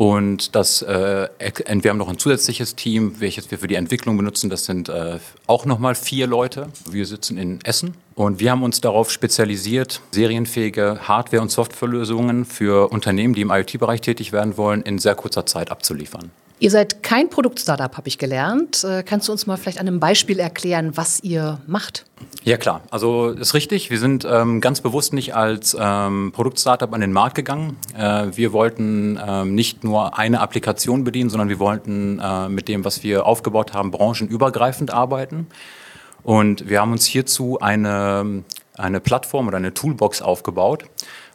Und 0.00 0.54
das, 0.54 0.80
äh, 0.80 1.28
wir 1.38 1.90
haben 1.90 1.98
noch 1.98 2.08
ein 2.08 2.18
zusätzliches 2.18 2.74
Team, 2.74 3.16
welches 3.18 3.50
wir 3.50 3.58
für 3.58 3.66
die 3.66 3.74
Entwicklung 3.74 4.16
benutzen. 4.16 4.48
Das 4.48 4.64
sind 4.64 4.88
äh, 4.88 5.18
auch 5.46 5.66
nochmal 5.66 5.94
vier 5.94 6.26
Leute. 6.26 6.68
Wir 6.88 7.04
sitzen 7.04 7.36
in 7.36 7.60
Essen 7.64 7.92
und 8.14 8.40
wir 8.40 8.50
haben 8.50 8.62
uns 8.62 8.80
darauf 8.80 9.10
spezialisiert, 9.10 10.00
serienfähige 10.12 11.06
Hardware- 11.06 11.42
und 11.42 11.50
Softwarelösungen 11.50 12.46
für 12.46 12.90
Unternehmen, 12.90 13.34
die 13.34 13.42
im 13.42 13.50
IoT-Bereich 13.50 14.00
tätig 14.00 14.32
werden 14.32 14.56
wollen, 14.56 14.80
in 14.80 14.98
sehr 14.98 15.14
kurzer 15.14 15.44
Zeit 15.44 15.70
abzuliefern. 15.70 16.30
Ihr 16.62 16.70
seid 16.70 17.02
kein 17.02 17.30
Produkt-Startup, 17.30 17.96
habe 17.96 18.06
ich 18.06 18.18
gelernt. 18.18 18.84
Äh, 18.84 19.02
kannst 19.02 19.26
du 19.28 19.32
uns 19.32 19.46
mal 19.46 19.56
vielleicht 19.56 19.80
an 19.80 19.88
einem 19.88 19.98
Beispiel 19.98 20.38
erklären, 20.38 20.94
was 20.94 21.20
ihr 21.24 21.58
macht? 21.66 22.04
Ja 22.44 22.58
klar, 22.58 22.82
also 22.90 23.30
ist 23.30 23.54
richtig. 23.54 23.90
Wir 23.90 23.98
sind 23.98 24.26
ähm, 24.30 24.60
ganz 24.60 24.82
bewusst 24.82 25.14
nicht 25.14 25.34
als 25.34 25.74
ähm, 25.80 26.32
Produkt-Startup 26.34 26.92
an 26.92 27.00
den 27.00 27.14
Markt 27.14 27.34
gegangen. 27.34 27.78
Äh, 27.96 28.26
wir 28.34 28.52
wollten 28.52 29.18
ähm, 29.26 29.54
nicht 29.54 29.84
nur 29.84 30.18
eine 30.18 30.40
Applikation 30.40 31.02
bedienen, 31.02 31.30
sondern 31.30 31.48
wir 31.48 31.60
wollten 31.60 32.18
äh, 32.18 32.50
mit 32.50 32.68
dem, 32.68 32.84
was 32.84 33.02
wir 33.02 33.24
aufgebaut 33.24 33.72
haben, 33.72 33.90
branchenübergreifend 33.90 34.92
arbeiten. 34.92 35.46
Und 36.24 36.68
wir 36.68 36.82
haben 36.82 36.92
uns 36.92 37.06
hierzu 37.06 37.58
eine, 37.60 38.44
eine 38.76 39.00
Plattform 39.00 39.48
oder 39.48 39.56
eine 39.56 39.72
Toolbox 39.72 40.20
aufgebaut, 40.20 40.84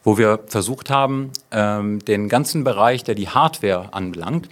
wo 0.06 0.16
wir 0.16 0.38
versucht 0.46 0.88
haben, 0.88 1.32
ähm, 1.50 1.98
den 1.98 2.28
ganzen 2.28 2.62
Bereich, 2.62 3.02
der 3.02 3.16
die 3.16 3.28
Hardware 3.28 3.92
anbelangt, 3.92 4.48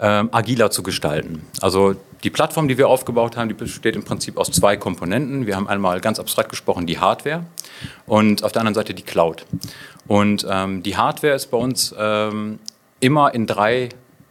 ähm, 0.00 0.30
agiler 0.32 0.70
zu 0.70 0.82
gestalten. 0.82 1.44
Also 1.60 1.94
die 2.22 2.30
Plattform, 2.30 2.68
die 2.68 2.78
wir 2.78 2.88
aufgebaut 2.88 3.36
haben, 3.36 3.48
die 3.48 3.54
besteht 3.54 3.96
im 3.96 4.04
Prinzip 4.04 4.38
aus 4.38 4.50
zwei 4.50 4.78
Komponenten. 4.78 5.44
Wir 5.44 5.56
haben 5.56 5.68
einmal 5.68 6.00
ganz 6.00 6.18
abstrakt 6.18 6.48
gesprochen 6.48 6.86
die 6.86 7.00
Hardware 7.00 7.44
und 8.06 8.44
auf 8.44 8.52
der 8.52 8.60
anderen 8.60 8.74
Seite 8.74 8.94
die 8.94 9.02
Cloud. 9.02 9.44
Und 10.06 10.46
ähm, 10.48 10.82
die 10.82 10.96
Hardware 10.96 11.34
ist 11.34 11.50
bei 11.50 11.58
uns 11.58 11.94
ähm, 11.98 12.58
immer 12.98 13.34
in 13.34 13.46
drei 13.46 13.90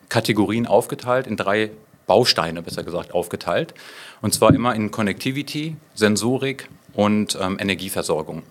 Kategorien 0.10 0.66
aufgeteilt, 0.66 1.28
in 1.28 1.38
drei 1.38 1.70
Bausteine 2.08 2.64
besser 2.64 2.82
gesagt 2.82 3.14
aufgeteilt. 3.14 3.76
Und 4.24 4.34
zwar 4.34 4.56
immer 4.56 4.74
in 4.74 4.90
Connectivity, 4.90 5.76
Sensorik 5.94 6.68
und 6.94 7.38
ähm, 7.40 7.58
Energieversorgung. 7.60 8.42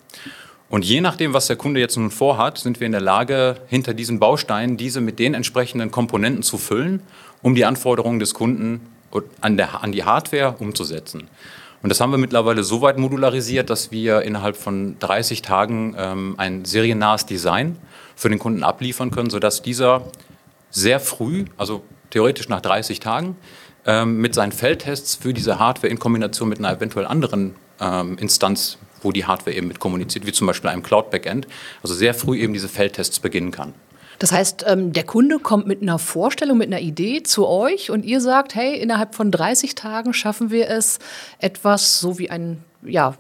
Und 0.73 0.87
je 0.87 1.03
nachdem, 1.03 1.35
was 1.35 1.49
der 1.49 1.57
Kunde 1.57 1.81
jetzt 1.81 1.99
nun 1.99 2.11
vorhat, 2.11 2.57
sind 2.57 2.81
wir 2.81 2.87
in 2.87 2.93
der 2.93 3.03
Lage, 3.03 3.57
hinter 3.67 3.93
diesen 3.93 4.19
Bausteinen 4.19 4.79
diese 4.79 5.03
mit 5.03 5.19
den 5.19 5.35
entsprechenden 5.35 5.91
Komponenten 5.91 6.43
zu 6.43 6.57
füllen, 6.57 7.03
um 7.43 7.55
die 7.55 7.67
Anforderungen 7.67 8.19
des 8.19 8.33
Kunden 8.33 8.81
an, 9.43 9.59
der, 9.59 9.83
an 9.85 9.93
die 9.93 10.05
Hardware 10.05 10.57
umzusetzen. 10.61 11.29
Und 11.83 11.91
das 11.91 12.01
haben 12.01 12.11
wir 12.11 12.17
mittlerweile 12.17 12.65
so 12.65 12.81
weit 12.81 12.97
modularisiert, 12.97 13.69
dass 13.69 13.91
wir 13.91 14.23
innerhalb 14.23 14.57
von 14.57 14.99
30 14.99 15.43
Tagen 15.43 15.95
ähm, 15.99 16.37
ein 16.39 16.65
seriennahes 16.65 17.27
Design 17.27 17.77
für 18.17 18.31
den 18.31 18.39
Kunden 18.39 18.63
abliefern 18.63 19.11
können, 19.11 19.29
sodass 19.29 19.61
dieser 19.61 20.07
sehr 20.71 21.01
früh, 21.01 21.45
also 21.59 21.83
theoretisch 22.09 22.49
nach 22.49 22.63
30 22.63 22.99
Tagen, 22.99 23.37
ähm, 23.85 24.23
mit 24.23 24.35
seinen 24.35 24.53
Feldtests 24.53 25.17
für 25.17 25.35
diese 25.35 25.59
Hardware 25.59 25.93
in 25.93 25.99
Kombination 25.99 26.49
mit 26.49 26.61
einer 26.61 26.75
eventuell 26.75 27.05
anderen 27.05 27.57
ähm, 27.79 28.17
Instanz, 28.17 28.79
wo 29.03 29.13
die 29.13 29.25
Hardware 29.25 29.57
eben 29.57 29.69
mit 29.69 29.81
kommuniziert, 29.81 30.27
wie 30.27 30.33
zum 30.33 30.47
Beispiel 30.47 30.71
einem 30.71 30.83
Cloud-Backend, 30.83 31.47
also 31.83 31.95
sehr 31.95 32.15
früh 32.15 32.39
eben 32.39 32.53
diese 32.53 32.69
Feldtests 32.69 33.21
beginnen 33.21 33.51
kann. 33.51 33.75
Das 34.19 34.31
heißt, 34.31 34.65
ähm, 34.69 34.93
der 34.93 35.03
Kunde 35.03 35.41
kommt 35.41 35.67
mit 35.67 35.83
einer 35.83 35.99
Vorstellung, 35.99 36.59
mit 36.59 36.69
einer 36.69 36.81
Idee 36.81 37.25
zu 37.25 37.49
euch 37.49 37.91
und 37.91 38.05
ihr 38.05 38.21
sagt, 38.21 38.55
hey, 38.55 38.79
innerhalb 38.79 39.17
von 39.17 39.33
30 39.33 39.75
Tagen 39.75 40.15
schaffen 40.15 40.51
wir 40.51 40.71
es, 40.71 41.01
etwas 41.39 41.99
so 41.99 42.21
wie 42.21 42.31
ein 42.31 42.63
ja, 42.85 43.15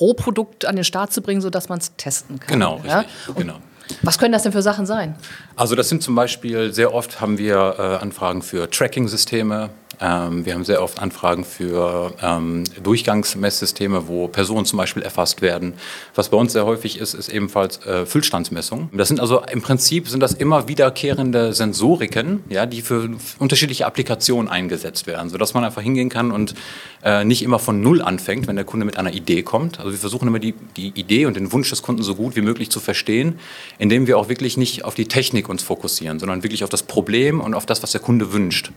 Rohprodukt 0.00 0.64
an 0.64 0.76
den 0.76 0.84
Start 0.84 1.12
zu 1.12 1.20
bringen, 1.20 1.42
sodass 1.42 1.68
man 1.68 1.78
es 1.78 1.94
testen 1.96 2.40
kann. 2.40 2.54
Genau, 2.54 2.80
ja? 2.86 3.00
richtig. 3.00 3.36
Genau. 3.36 3.56
Was 4.02 4.18
können 4.18 4.32
das 4.32 4.42
denn 4.42 4.52
für 4.52 4.62
Sachen 4.62 4.86
sein? 4.86 5.14
Also 5.56 5.74
das 5.74 5.88
sind 5.88 6.02
zum 6.02 6.14
Beispiel, 6.14 6.72
sehr 6.72 6.92
oft 6.92 7.20
haben 7.20 7.38
wir 7.38 7.76
äh, 7.78 8.02
Anfragen 8.02 8.42
für 8.42 8.70
Tracking-Systeme. 8.70 9.70
Ähm, 10.00 10.44
wir 10.44 10.54
haben 10.54 10.64
sehr 10.64 10.82
oft 10.82 11.00
Anfragen 11.00 11.44
für 11.44 12.12
ähm, 12.22 12.64
Durchgangsmesssysteme, 12.82 14.08
wo 14.08 14.28
Personen 14.28 14.66
zum 14.66 14.76
Beispiel 14.76 15.02
erfasst 15.02 15.40
werden. 15.40 15.74
Was 16.14 16.28
bei 16.28 16.36
uns 16.36 16.52
sehr 16.52 16.66
häufig 16.66 16.98
ist, 16.98 17.14
ist 17.14 17.28
ebenfalls 17.28 17.84
äh, 17.86 18.04
Füllstandsmessung. 18.04 18.90
Das 18.92 19.08
sind 19.08 19.20
also 19.20 19.42
im 19.50 19.62
Prinzip 19.62 20.08
sind 20.08 20.20
das 20.20 20.34
immer 20.34 20.68
wiederkehrende 20.68 21.54
Sensoriken, 21.54 22.44
ja, 22.50 22.66
die 22.66 22.82
für 22.82 23.08
unterschiedliche 23.38 23.86
Applikationen 23.86 24.50
eingesetzt 24.50 25.06
werden, 25.06 25.30
sodass 25.30 25.54
man 25.54 25.64
einfach 25.64 25.82
hingehen 25.82 26.10
kann 26.10 26.30
und 26.30 26.54
äh, 27.02 27.24
nicht 27.24 27.42
immer 27.42 27.58
von 27.58 27.80
Null 27.80 28.02
anfängt, 28.02 28.48
wenn 28.48 28.56
der 28.56 28.64
Kunde 28.64 28.84
mit 28.84 28.98
einer 28.98 29.14
Idee 29.14 29.42
kommt. 29.42 29.78
Also 29.78 29.92
wir 29.92 29.98
versuchen 29.98 30.28
immer 30.28 30.40
die, 30.40 30.54
die 30.76 30.88
Idee 30.88 31.24
und 31.24 31.36
den 31.36 31.52
Wunsch 31.52 31.70
des 31.70 31.82
Kunden 31.82 32.02
so 32.02 32.14
gut 32.14 32.36
wie 32.36 32.42
möglich 32.42 32.70
zu 32.70 32.80
verstehen, 32.80 33.38
indem 33.78 34.06
wir 34.06 34.18
auch 34.18 34.28
wirklich 34.28 34.56
nicht 34.56 34.84
auf 34.84 34.94
die 34.94 35.06
Technik 35.06 35.48
uns 35.48 35.62
fokussieren, 35.62 36.18
sondern 36.18 36.42
wirklich 36.42 36.64
auf 36.64 36.70
das 36.70 36.82
Problem 36.82 37.40
und 37.40 37.54
auf 37.54 37.66
das, 37.66 37.82
was 37.82 37.92
der 37.92 38.00
Kunde 38.00 38.32
wünscht. 38.32 38.72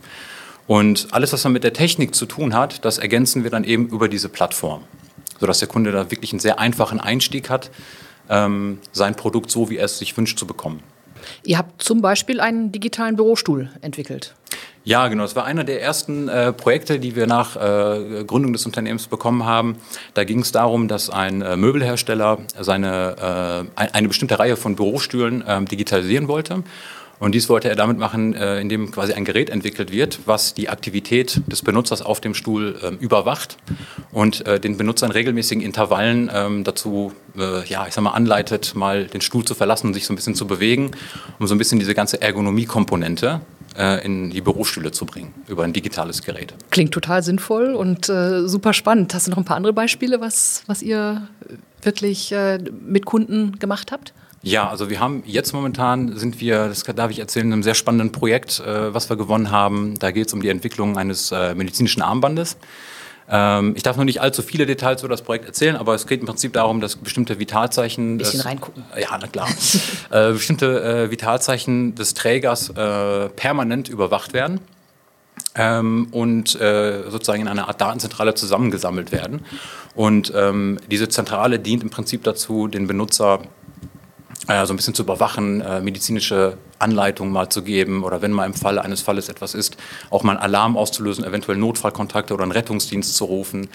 Und 0.68 1.08
alles, 1.12 1.34
was 1.34 1.41
dann 1.41 1.51
mit 1.51 1.63
der 1.63 1.74
Technik 1.74 2.13
zu 2.13 2.25
tun 2.25 2.53
hat, 2.53 2.86
das 2.86 3.00
ergänzen 3.00 3.44
wir 3.44 3.50
dann 3.50 3.63
eben 3.63 3.88
über 3.89 4.08
diese 4.08 4.29
Plattform, 4.29 4.84
sodass 5.39 5.60
der 5.60 5.68
Kunde 5.68 5.91
da 5.91 6.12
wirklich 6.12 6.32
einen 6.32 6.39
sehr 6.39 6.60
einfachen 6.60 7.00
Einstieg 7.00 7.50
hat, 7.50 7.72
ähm, 8.29 8.79
sein 8.91 9.15
Produkt 9.15 9.50
so, 9.50 9.70
wie 9.70 9.77
er 9.77 9.86
es 9.86 9.98
sich 9.98 10.15
wünscht, 10.15 10.38
zu 10.38 10.46
bekommen. 10.46 10.84
Ihr 11.44 11.58
habt 11.58 11.82
zum 11.82 12.01
Beispiel 12.01 12.39
einen 12.39 12.72
digitalen 12.72 13.15
Bürostuhl 13.15 13.70
entwickelt. 13.82 14.36
Ja, 14.86 15.07
genau. 15.07 15.24
Das 15.24 15.36
war 15.36 15.45
einer 15.45 15.63
der 15.63 15.81
ersten 15.81 16.29
äh, 16.29 16.53
Projekte, 16.53 17.00
die 17.00 17.15
wir 17.15 17.27
nach 17.27 17.55
äh, 17.55 18.24
Gründung 18.24 18.53
des 18.53 18.65
Unternehmens 18.65 19.07
bekommen 19.07 19.45
haben. 19.45 19.75
Da 20.13 20.24
ging 20.24 20.39
es 20.39 20.51
darum, 20.51 20.88
dass 20.88 21.09
ein 21.09 21.41
äh, 21.41 21.57
Möbelhersteller 21.57 22.39
seine, 22.59 23.67
äh, 23.75 23.88
eine 23.91 24.07
bestimmte 24.07 24.39
Reihe 24.39 24.55
von 24.55 24.75
Bürostühlen 24.75 25.43
ähm, 25.45 25.65
digitalisieren 25.67 26.27
wollte. 26.27 26.63
Und 27.19 27.36
dies 27.36 27.50
wollte 27.50 27.67
er 27.67 27.75
damit 27.75 27.98
machen, 27.98 28.33
äh, 28.33 28.62
indem 28.62 28.91
quasi 28.91 29.12
ein 29.12 29.25
Gerät 29.25 29.50
entwickelt 29.50 29.91
wird, 29.91 30.19
was 30.25 30.53
die 30.53 30.69
Aktivität 30.69 31.41
des 31.48 31.62
Benutzers 31.62 32.01
auf 32.01 32.21
dem 32.21 32.33
Stuhl 32.33 32.79
ähm, 32.81 32.98
überwacht 33.01 33.57
und 34.13 34.48
äh, 34.48 34.62
den 34.62 34.77
Benutzer 34.77 35.05
in 35.05 35.12
regelmäßigen 35.12 35.62
Intervallen 35.62 36.31
ähm, 36.33 36.63
dazu, 36.63 37.12
ja, 37.67 37.86
ich 37.88 37.93
sag 37.93 38.03
mal, 38.03 38.12
anleitet, 38.12 38.74
mal 38.75 39.05
den 39.05 39.21
Stuhl 39.21 39.45
zu 39.45 39.55
verlassen 39.55 39.88
und 39.88 39.93
sich 39.93 40.05
so 40.05 40.12
ein 40.12 40.15
bisschen 40.17 40.36
zu 40.36 40.45
bewegen, 40.45 40.91
um 41.39 41.48
so 41.48 41.55
ein 41.55 41.57
bisschen 41.57 41.79
diese 41.79 41.93
ganze 41.93 42.21
Ergonomie-Komponente 42.21 43.39
in 43.77 44.29
die 44.31 44.41
Bürostühle 44.41 44.91
zu 44.91 45.05
bringen 45.05 45.33
über 45.47 45.63
ein 45.63 45.73
digitales 45.73 46.23
Gerät. 46.23 46.53
Klingt 46.71 46.91
total 46.91 47.23
sinnvoll 47.23 47.73
und 47.75 48.09
äh, 48.09 48.47
super 48.47 48.73
spannend. 48.73 49.13
Hast 49.13 49.27
du 49.27 49.31
noch 49.31 49.38
ein 49.38 49.45
paar 49.45 49.57
andere 49.57 49.73
Beispiele, 49.73 50.19
was, 50.21 50.63
was 50.67 50.81
ihr 50.81 51.27
wirklich 51.81 52.31
äh, 52.31 52.57
mit 52.57 53.05
Kunden 53.05 53.57
gemacht 53.59 53.91
habt? 53.91 54.13
Ja, 54.41 54.69
also 54.69 54.89
wir 54.89 54.99
haben 54.99 55.23
jetzt 55.25 55.53
momentan 55.53 56.17
sind 56.17 56.39
wir, 56.39 56.69
das 56.69 56.83
darf 56.83 57.11
ich 57.11 57.19
erzählen, 57.19 57.47
in 57.47 57.53
einem 57.53 57.63
sehr 57.63 57.73
spannenden 57.73 58.11
Projekt, 58.11 58.59
äh, 58.59 58.93
was 58.93 59.09
wir 59.09 59.17
gewonnen 59.17 59.51
haben. 59.51 59.99
Da 59.99 60.11
geht 60.11 60.27
es 60.27 60.33
um 60.33 60.41
die 60.41 60.49
Entwicklung 60.49 60.97
eines 60.97 61.31
äh, 61.31 61.53
medizinischen 61.55 62.01
Armbandes. 62.01 62.57
Ähm, 63.31 63.74
ich 63.75 63.83
darf 63.83 63.95
noch 63.95 64.05
nicht 64.05 64.21
allzu 64.21 64.41
viele 64.41 64.65
Details 64.65 65.01
über 65.01 65.09
das 65.09 65.21
Projekt 65.21 65.45
erzählen, 65.45 65.75
aber 65.75 65.93
es 65.93 66.07
geht 66.07 66.21
im 66.21 66.25
Prinzip 66.25 66.53
darum, 66.53 66.81
dass 66.81 66.95
bestimmte 66.95 67.39
Vitalzeichen. 67.39 68.17
Bisschen 68.17 68.39
des, 68.39 68.45
reingucken. 68.45 68.83
Ja, 69.00 69.17
na 69.19 69.27
klar. 69.27 69.48
äh, 70.09 70.31
bestimmte 70.31 70.83
äh, 70.83 71.12
Vitalzeichen 71.12 71.95
des 71.95 72.15
Trägers 72.15 72.69
äh, 72.69 73.29
permanent 73.29 73.88
überwacht 73.88 74.33
werden. 74.33 74.59
Ähm, 75.55 76.07
und 76.12 76.59
äh, 76.59 77.09
sozusagen 77.09 77.41
in 77.41 77.48
einer 77.48 77.67
Art 77.67 77.81
Datenzentrale 77.81 78.36
zusammengesammelt 78.36 79.12
werden. 79.12 79.45
Und 79.95 80.31
ähm, 80.36 80.79
diese 80.89 81.09
Zentrale 81.09 81.59
dient 81.59 81.83
im 81.83 81.89
Prinzip 81.89 82.24
dazu, 82.24 82.68
den 82.68 82.87
Benutzer 82.87 83.42
äh, 84.47 84.65
so 84.65 84.73
ein 84.73 84.77
bisschen 84.77 84.93
zu 84.93 85.03
überwachen, 85.03 85.61
äh, 85.61 85.81
medizinische 85.81 86.57
Anleitungen 86.79 87.33
mal 87.33 87.49
zu 87.49 87.61
geben 87.61 88.03
oder 88.03 88.21
wenn 88.21 88.31
mal 88.31 88.45
im 88.45 88.53
Falle 88.53 88.83
eines 88.83 89.01
Falles 89.01 89.29
etwas 89.29 89.53
ist, 89.53 89.77
auch 90.09 90.23
mal 90.23 90.33
einen 90.33 90.41
Alarm 90.41 90.77
auszulösen, 90.77 91.25
eventuell 91.25 91.57
Notfallkontakte 91.57 92.33
oder 92.33 92.43
einen 92.43 92.51
Rettungsdienst 92.51 93.15
zu 93.15 93.25
rufen. 93.25 93.69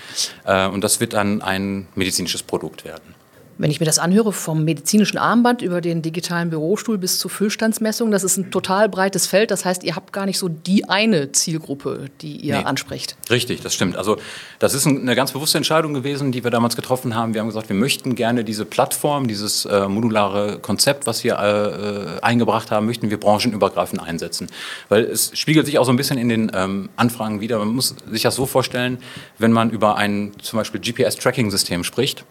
Äh, 0.45 0.69
und 0.69 0.83
das 0.83 1.01
wird 1.01 1.13
dann 1.13 1.43
ein 1.43 1.87
medizinisches 1.95 2.43
Produkt 2.43 2.85
werden. 2.85 3.15
Wenn 3.57 3.71
ich 3.71 3.79
mir 3.79 3.87
das 3.87 3.99
anhöre, 3.99 4.33
vom 4.33 4.65
medizinischen 4.65 5.17
Armband 5.19 5.63
über 5.63 5.81
den 5.81 6.03
digitalen 6.03 6.51
Bürostuhl 6.51 6.99
bis 6.99 7.19
zur 7.19 7.31
Füllstandsmessung, 7.31 8.11
das 8.11 8.25
ist 8.25 8.37
ein 8.37 8.51
total 8.51 8.89
breites 8.89 9.27
Feld. 9.27 9.51
Das 9.51 9.65
heißt, 9.65 9.85
ihr 9.85 9.95
habt 9.95 10.13
gar 10.13 10.27
nicht 10.27 10.39
so 10.39 10.49
die 10.49 10.89
eine 10.89 11.31
Zielgruppe, 11.33 12.07
die 12.21 12.37
ihr 12.37 12.59
Nee. 12.59 12.65
ansprecht. 12.65 13.17
Richtig, 13.31 13.61
das 13.61 13.73
stimmt. 13.75 13.97
Also 13.97 14.17
das 14.59 14.75
ist 14.75 14.87
ein- 14.87 15.03
eine 15.03 15.15
ganz 15.15 15.33
bewusste 15.33 15.57
Entscheidung 15.59 15.95
gewesen, 15.95 16.33
die 16.33 16.43
wir 16.43 16.51
damals 16.51 16.75
getroffen 16.77 17.15
haben. 17.15 17.33
Wir 17.35 17.41
haben 17.41 17.49
gesagt, 17.49 17.69
wir 17.69 17.77
möchten 17.77 18.15
gerne 18.17 18.43
diese 18.45 18.65
Plattform, 18.65 19.29
dieses 19.29 19.65
äh, 19.67 19.87
modulare 19.89 20.59
Konzept, 20.61 21.07
was 21.07 21.23
wir 21.23 21.35
äh, 21.39 22.21
eingebracht 22.25 22.71
haben, 22.71 22.87
möchten 22.87 23.11
wir 23.11 23.19
branchenübergreifend 23.21 24.03
einsetzen. 24.03 24.49
Weil 24.89 25.05
es 25.05 25.31
spiegelt 25.35 25.67
sich 25.67 25.79
auch 25.79 25.85
so 25.85 25.93
ein 25.93 25.97
bisschen 25.97 26.19
in 26.19 26.29
den 26.29 26.51
ähm, 26.55 26.89
Anfragen 26.97 27.41
wieder. 27.41 27.59
Man 27.61 27.69
muss 27.69 27.95
sich 28.11 28.23
das 28.23 28.35
so 28.35 28.47
vorstellen, 28.47 28.99
wenn 29.39 29.53
man 29.53 29.71
über 29.71 29.97
ein 29.97 30.33
zum 30.43 30.59
Beispiel 30.59 30.81
GPS-Tracking-System 30.81 31.85
spricht, 31.85 32.25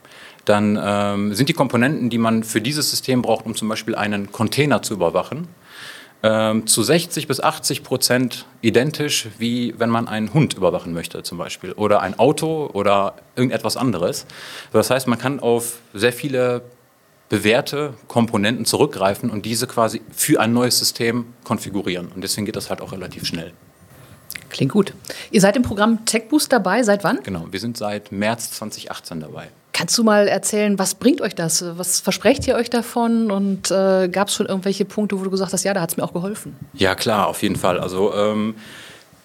dann 0.46 0.80
ähm, 0.82 1.34
sind 1.34 1.50
die 1.50 1.54
Komponenten, 1.54 2.10
die 2.10 2.18
man 2.18 2.44
für 2.44 2.62
dieses 2.62 2.90
System 2.90 3.22
braucht, 3.22 3.46
um 3.46 3.56
zum 3.56 3.70
Beispiel 3.70 3.96
einen 3.96 4.32
Container 4.32 4.82
zu 4.82 4.94
überwachen, 4.94 5.48
ähm, 6.22 6.68
zu 6.68 6.84
60 6.84 7.28
bis 7.28 7.40
80 7.42 7.84
Prozent 7.84 8.46
identisch, 8.62 9.28
wie 9.38 9.74
wenn 9.78 9.90
man 9.90 10.08
einen 10.08 10.34
Hund 10.34 10.54
überwachen 10.54 10.94
möchte 10.94 11.24
zum 11.24 11.38
Beispiel 11.38 11.74
oder 11.74 12.02
ein 12.02 12.18
Auto 12.18 12.70
oder 12.74 13.16
irgendetwas 13.36 13.78
anderes. 13.78 14.26
Das 14.72 14.90
heißt, 14.90 15.08
man 15.08 15.20
kann 15.20 15.40
auf 15.40 15.80
sehr 15.94 16.14
viele 16.14 16.62
bewährte 17.30 17.94
Komponenten 18.08 18.66
zurückgreifen 18.66 19.30
und 19.30 19.46
diese 19.46 19.66
quasi 19.66 20.02
für 20.12 20.40
ein 20.40 20.54
neues 20.54 20.78
System 20.78 21.26
konfigurieren. 21.44 22.10
Und 22.10 22.24
deswegen 22.24 22.46
geht 22.46 22.56
das 22.56 22.70
halt 22.70 22.82
auch 22.82 22.92
relativ 22.92 23.26
schnell. 23.26 23.54
Klingt 24.50 24.72
gut. 24.72 24.94
Ihr 25.32 25.42
seid 25.42 25.58
im 25.58 25.64
Programm 25.64 26.06
TechBoost 26.06 26.52
dabei. 26.52 26.84
Seit 26.84 27.04
wann? 27.04 27.24
Genau, 27.24 27.48
wir 27.50 27.60
sind 27.60 27.76
seit 27.76 28.12
März 28.12 28.52
2018 28.52 29.22
dabei. 29.22 29.50
Kannst 29.74 29.98
du 29.98 30.04
mal 30.04 30.28
erzählen, 30.28 30.78
was 30.78 30.94
bringt 30.94 31.20
euch 31.20 31.34
das? 31.34 31.66
Was 31.78 32.00
versprecht 32.00 32.48
ihr 32.48 32.56
euch 32.56 32.70
davon? 32.70 33.32
Und 33.32 33.72
äh, 33.72 34.08
gab 34.08 34.28
es 34.28 34.36
schon 34.36 34.46
irgendwelche 34.46 34.86
Punkte, 34.86 35.20
wo 35.20 35.24
du 35.24 35.32
gesagt 35.32 35.52
hast, 35.52 35.64
ja, 35.64 35.74
da 35.74 35.82
hat 35.82 35.92
es 35.92 35.98
mir 35.98 36.04
auch 36.04 36.14
geholfen? 36.14 36.56
Ja, 36.74 36.94
klar, 36.94 37.28
auf 37.28 37.42
jeden 37.42 37.56
Fall. 37.56 37.80
Also 37.80 38.14
ähm, 38.14 38.54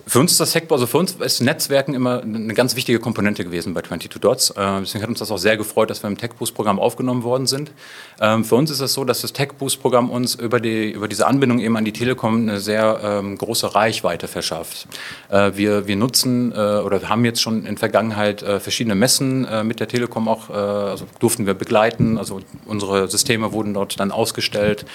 für 0.08 0.20
uns 0.20 0.32
ist 0.32 0.40
das 0.40 0.54
Hackball, 0.54 0.76
also 0.76 0.86
für 0.86 0.96
uns 0.96 1.12
ist 1.12 1.40
Netzwerken 1.42 1.92
immer 1.92 2.22
eine 2.22 2.54
ganz 2.54 2.74
wichtige 2.76 2.98
Komponente 2.98 3.44
gewesen 3.44 3.74
bei 3.74 3.82
22 3.82 4.20
Dots. 4.20 4.50
Äh, 4.50 4.80
deswegen 4.80 5.02
hat 5.02 5.10
uns 5.10 5.18
das 5.18 5.30
auch 5.30 5.36
sehr 5.36 5.58
gefreut, 5.58 5.90
dass 5.90 6.02
wir 6.02 6.08
im 6.08 6.16
TechBoost-Programm 6.16 6.80
aufgenommen 6.80 7.24
worden 7.24 7.46
sind. 7.46 7.72
Ähm, 8.18 8.42
für 8.44 8.54
uns 8.54 8.70
ist 8.70 8.80
es 8.80 8.94
so, 8.94 9.04
dass 9.04 9.20
das 9.20 9.34
TechBoost-Programm 9.34 10.10
uns 10.10 10.34
über, 10.34 10.60
die, 10.60 10.90
über 10.90 11.08
diese 11.08 11.26
Anbindung 11.26 11.58
eben 11.58 11.76
an 11.76 11.84
die 11.84 11.92
Telekom 11.92 12.36
eine 12.36 12.58
sehr 12.58 13.00
ähm, 13.02 13.36
große 13.36 13.74
Reichweite 13.74 14.28
verschafft. 14.28 14.88
Äh, 15.28 15.52
wir, 15.56 15.86
wir 15.86 15.96
nutzen 15.96 16.52
äh, 16.52 16.56
oder 16.56 17.06
haben 17.08 17.26
jetzt 17.26 17.42
schon 17.42 17.66
in 17.66 17.76
Vergangenheit 17.76 18.42
äh, 18.42 18.60
verschiedene 18.60 18.94
Messen 18.94 19.44
äh, 19.44 19.62
mit 19.62 19.78
der 19.78 19.88
Telekom 19.88 20.26
auch, 20.26 20.48
äh, 20.48 20.54
also 20.54 21.04
durften 21.18 21.44
wir 21.44 21.52
begleiten. 21.52 22.16
Also 22.16 22.40
unsere 22.64 23.08
Systeme 23.08 23.52
wurden 23.52 23.74
dort 23.74 24.00
dann 24.00 24.10
ausgestellt. 24.10 24.86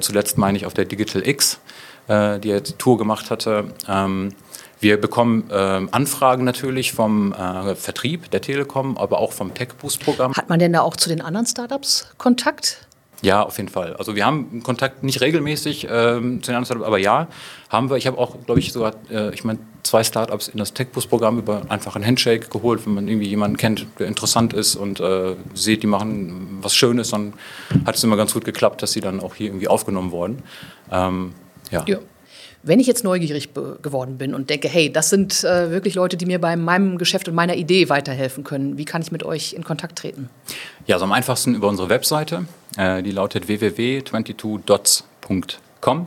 Zuletzt 0.00 0.38
meine 0.38 0.58
ich 0.58 0.66
auf 0.66 0.74
der 0.74 0.84
Digital 0.84 1.26
X, 1.26 1.60
die 2.08 2.48
jetzt 2.48 2.78
Tour 2.78 2.98
gemacht 2.98 3.30
hatte. 3.30 3.72
Ähm, 3.88 4.32
wir 4.80 5.00
bekommen 5.00 5.48
ähm, 5.50 5.88
Anfragen 5.92 6.44
natürlich 6.44 6.92
vom 6.92 7.32
äh, 7.32 7.74
Vertrieb 7.74 8.30
der 8.30 8.40
Telekom, 8.40 8.96
aber 8.96 9.18
auch 9.18 9.32
vom 9.32 9.54
TechBoost-Programm. 9.54 10.34
Hat 10.34 10.48
man 10.48 10.58
denn 10.58 10.72
da 10.72 10.80
auch 10.82 10.96
zu 10.96 11.08
den 11.08 11.20
anderen 11.20 11.46
Startups 11.46 12.08
Kontakt? 12.18 12.86
Ja, 13.20 13.42
auf 13.42 13.56
jeden 13.56 13.68
Fall. 13.68 13.96
Also 13.96 14.14
wir 14.14 14.24
haben 14.24 14.62
Kontakt 14.62 15.02
nicht 15.02 15.20
regelmäßig 15.20 15.88
ähm, 15.90 16.42
zu 16.42 16.50
den 16.50 16.56
anderen 16.56 16.66
Startups, 16.66 16.86
aber 16.86 16.98
ja, 16.98 17.26
haben 17.68 17.90
wir. 17.90 17.96
Ich 17.96 18.06
habe 18.06 18.16
auch, 18.16 18.36
glaube 18.46 18.60
ich, 18.60 18.72
sogar, 18.72 18.94
äh, 19.10 19.34
ich 19.34 19.42
meine, 19.42 19.58
zwei 19.82 20.04
Startups 20.04 20.46
in 20.46 20.58
das 20.58 20.72
TechBoost-Programm 20.74 21.38
über 21.38 21.62
einfach 21.68 21.96
einen 21.96 22.06
Handshake 22.06 22.48
geholt, 22.48 22.86
wenn 22.86 22.94
man 22.94 23.08
irgendwie 23.08 23.26
jemanden 23.26 23.56
kennt, 23.56 23.86
der 23.98 24.06
interessant 24.06 24.52
ist 24.52 24.76
und 24.76 25.00
äh, 25.00 25.34
sieht, 25.54 25.82
die 25.82 25.88
machen 25.88 26.58
was 26.62 26.76
Schönes, 26.76 27.10
dann 27.10 27.32
hat 27.86 27.96
es 27.96 28.04
immer 28.04 28.16
ganz 28.16 28.34
gut 28.34 28.44
geklappt, 28.44 28.82
dass 28.82 28.92
sie 28.92 29.00
dann 29.00 29.18
auch 29.18 29.34
hier 29.34 29.48
irgendwie 29.48 29.68
aufgenommen 29.68 30.12
wurden. 30.12 30.42
Ähm, 30.92 31.34
ja. 31.72 31.84
Ja. 31.88 31.98
Wenn 32.62 32.80
ich 32.80 32.86
jetzt 32.86 33.04
neugierig 33.04 33.50
geworden 33.54 34.18
bin 34.18 34.34
und 34.34 34.50
denke, 34.50 34.68
hey, 34.68 34.92
das 34.92 35.08
sind 35.10 35.44
äh, 35.44 35.70
wirklich 35.70 35.94
Leute, 35.94 36.16
die 36.16 36.26
mir 36.26 36.40
bei 36.40 36.56
meinem 36.56 36.98
Geschäft 36.98 37.28
und 37.28 37.34
meiner 37.34 37.54
Idee 37.54 37.88
weiterhelfen 37.88 38.42
können, 38.44 38.76
wie 38.78 38.84
kann 38.84 39.00
ich 39.00 39.12
mit 39.12 39.22
euch 39.22 39.52
in 39.52 39.62
Kontakt 39.62 39.98
treten? 39.98 40.28
Ja, 40.86 40.96
also 40.96 41.04
am 41.04 41.12
einfachsten 41.12 41.54
über 41.54 41.68
unsere 41.68 41.88
Webseite. 41.88 42.46
Äh, 42.76 43.02
die 43.02 43.12
lautet 43.12 43.46
www.22dots.com 43.48 46.06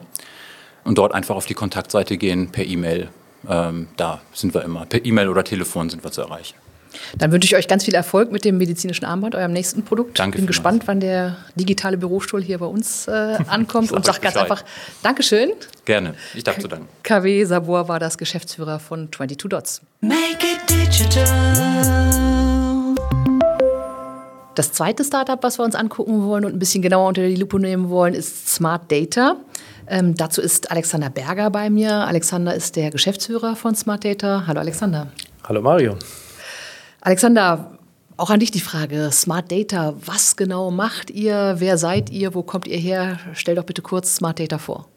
und 0.84 0.98
dort 0.98 1.14
einfach 1.14 1.36
auf 1.36 1.46
die 1.46 1.54
Kontaktseite 1.54 2.18
gehen 2.18 2.52
per 2.52 2.66
E-Mail. 2.66 3.10
Ähm, 3.48 3.88
da 3.98 4.22
sind 4.34 4.54
wir 4.54 4.64
immer. 4.64 4.86
Per 4.86 5.06
E-Mail 5.06 5.30
oder 5.30 5.44
Telefon 5.44 5.90
sind 5.90 6.04
wir 6.04 6.12
zu 6.12 6.22
erreichen. 6.22 6.56
Dann 7.18 7.32
wünsche 7.32 7.46
ich 7.46 7.56
euch 7.56 7.68
ganz 7.68 7.86
viel 7.86 7.94
Erfolg 7.94 8.32
mit 8.32 8.46
dem 8.46 8.58
medizinischen 8.58 9.06
Armband, 9.06 9.36
eurem 9.36 9.54
nächsten 9.54 9.84
Produkt. 9.84 10.20
Danke 10.20 10.38
Bin 10.38 10.42
vielmals. 10.42 10.58
gespannt, 10.58 10.84
wann 10.88 11.00
der 11.00 11.38
digitale 11.56 11.98
Bürostuhl 11.98 12.42
hier 12.42 12.60
bei 12.60 12.66
uns 12.66 13.08
äh, 13.08 13.12
ankommt 13.48 13.90
sag 13.90 13.98
und 13.98 14.06
sag 14.06 14.16
euch 14.16 14.22
ganz 14.22 14.38
einfach 14.38 14.64
Dankeschön. 15.04 15.52
Gerne. 15.86 16.16
Ich 16.34 16.44
darf 16.44 16.60
zu 16.60 16.68
danken. 16.68 16.88
KW 17.04 17.44
Sabor 17.46 17.88
war 17.88 18.00
das 18.00 18.18
Geschäftsführer 18.18 18.80
von 18.80 19.12
22 19.12 19.50
Dots. 19.50 19.82
Make 20.02 20.18
it 20.42 20.70
digital. 20.70 21.92
Das 24.56 24.74
zweite 24.74 25.06
Startup, 25.06 25.42
was 25.42 25.58
wir 25.60 25.64
uns 25.64 25.76
angucken 25.76 26.24
wollen 26.26 26.44
und 26.44 26.54
ein 26.54 26.60
bisschen 26.60 26.82
genauer 26.82 27.08
unter 27.08 27.26
die 27.26 27.36
Lupe 27.36 27.58
nehmen 27.60 27.90
wollen, 27.90 28.14
ist 28.14 28.50
Smart 28.50 28.92
Data. 28.92 29.38
Ähm, 29.88 30.16
dazu 30.16 30.42
ist 30.42 30.70
Alexander 30.72 31.10
Berger 31.10 31.50
bei 31.50 31.70
mir. 31.70 31.94
Alexander 31.94 32.54
ist 32.54 32.76
der 32.76 32.92
Geschäftsführer 32.92 33.56
von 33.56 33.76
Smart 33.76 34.04
Data. 34.04 34.44
Hallo 34.48 34.60
Alexander. 34.60 35.08
Hallo 35.46 35.62
Mario. 35.62 35.96
Alexander, 37.04 37.80
auch 38.16 38.30
an 38.30 38.40
dich 38.40 38.52
die 38.52 38.60
Frage. 38.60 39.10
Smart 39.12 39.52
Data, 39.52 39.96
was 40.06 40.36
genau 40.36 40.70
macht 40.70 41.10
ihr? 41.10 41.56
Wer 41.58 41.80
seid 41.80 42.12
ihr? 42.12 42.36
Wo 42.36 42.44
kommt 42.44 42.68
ihr 42.68 42.78
her? 42.78 43.20
Stell 43.34 43.56
doch 43.56 43.64
bitte 43.64 43.82
kurz 43.82 44.16
Smart 44.16 44.40
Data 44.40 44.60
vor. 44.60 44.88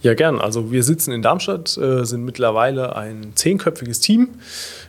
Ja, 0.00 0.14
gern. 0.14 0.40
Also 0.40 0.72
wir 0.72 0.82
sitzen 0.82 1.12
in 1.12 1.20
Darmstadt, 1.20 1.76
äh, 1.76 2.06
sind 2.06 2.24
mittlerweile 2.24 2.96
ein 2.96 3.32
zehnköpfiges 3.34 4.00
Team, 4.00 4.30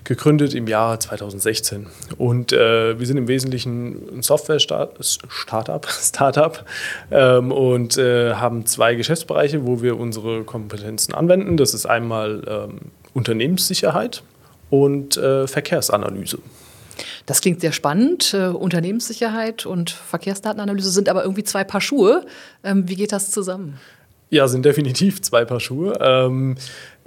gegründet 0.05 0.53
im 0.53 0.67
Jahr 0.67 0.97
2016. 0.97 1.88
Und 2.17 2.53
äh, 2.53 2.97
wir 2.97 3.05
sind 3.05 3.17
im 3.17 3.27
Wesentlichen 3.27 3.97
ein 4.15 4.21
Software-Startup 4.21 5.86
Startup, 5.89 6.65
ähm, 7.12 7.51
und 7.51 7.97
äh, 7.97 8.36
haben 8.36 8.65
zwei 8.65 8.95
Geschäftsbereiche, 8.95 9.65
wo 9.65 9.81
wir 9.81 9.99
unsere 9.99 10.45
Kompetenzen 10.45 11.13
anwenden. 11.13 11.57
Das 11.57 11.73
ist 11.73 11.86
einmal 11.86 12.43
ähm, 12.47 12.77
Unternehmenssicherheit 13.13 14.23
und 14.69 15.17
äh, 15.17 15.45
Verkehrsanalyse. 15.45 16.39
Das 17.25 17.41
klingt 17.41 17.62
sehr 17.62 17.71
spannend. 17.71 18.34
Äh, 18.34 18.47
Unternehmenssicherheit 18.47 19.65
und 19.65 19.91
Verkehrsdatenanalyse 19.91 20.89
sind 20.89 21.10
aber 21.10 21.23
irgendwie 21.23 21.43
zwei 21.43 21.63
Paar 21.63 21.81
Schuhe. 21.81 22.25
Ähm, 22.63 22.88
wie 22.88 22.95
geht 22.95 23.12
das 23.12 23.31
zusammen? 23.31 23.79
Ja, 24.29 24.47
sind 24.47 24.65
definitiv 24.65 25.21
zwei 25.21 25.45
Paar 25.45 25.60
Schuhe. 25.60 25.97
Ähm, 25.99 26.55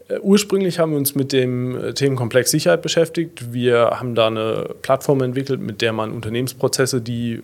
äh, 0.08 0.18
ursprünglich 0.20 0.78
haben 0.78 0.92
wir 0.92 0.98
uns 0.98 1.14
mit 1.14 1.32
dem 1.32 1.76
äh, 1.76 1.94
Themenkomplex 1.94 2.50
Sicherheit 2.50 2.82
beschäftigt. 2.82 3.52
Wir 3.52 3.92
haben 3.98 4.14
da 4.14 4.26
eine 4.26 4.70
Plattform 4.82 5.22
entwickelt, 5.22 5.60
mit 5.60 5.80
der 5.80 5.92
man 5.92 6.12
Unternehmensprozesse, 6.12 7.00
die 7.00 7.42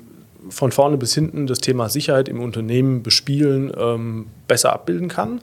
von 0.48 0.72
vorne 0.72 0.96
bis 0.96 1.14
hinten 1.14 1.46
das 1.46 1.58
Thema 1.58 1.88
Sicherheit 1.88 2.28
im 2.28 2.40
Unternehmen 2.40 3.02
bespielen, 3.02 3.72
ähm, 3.76 4.26
besser 4.48 4.72
abbilden 4.72 5.08
kann. 5.08 5.40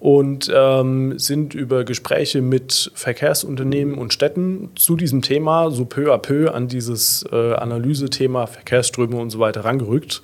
Und 0.00 0.48
ähm, 0.54 1.18
sind 1.18 1.54
über 1.54 1.82
Gespräche 1.82 2.40
mit 2.40 2.92
Verkehrsunternehmen 2.94 3.98
und 3.98 4.12
Städten 4.12 4.70
zu 4.76 4.94
diesem 4.94 5.22
Thema 5.22 5.72
so 5.72 5.86
peu 5.86 6.14
à 6.14 6.18
peu 6.18 6.52
an 6.54 6.68
dieses 6.68 7.24
äh, 7.32 7.54
Analysethema 7.54 8.46
Verkehrsströme 8.46 9.16
und 9.16 9.30
so 9.30 9.40
weiter 9.40 9.64
rangerückt 9.64 10.22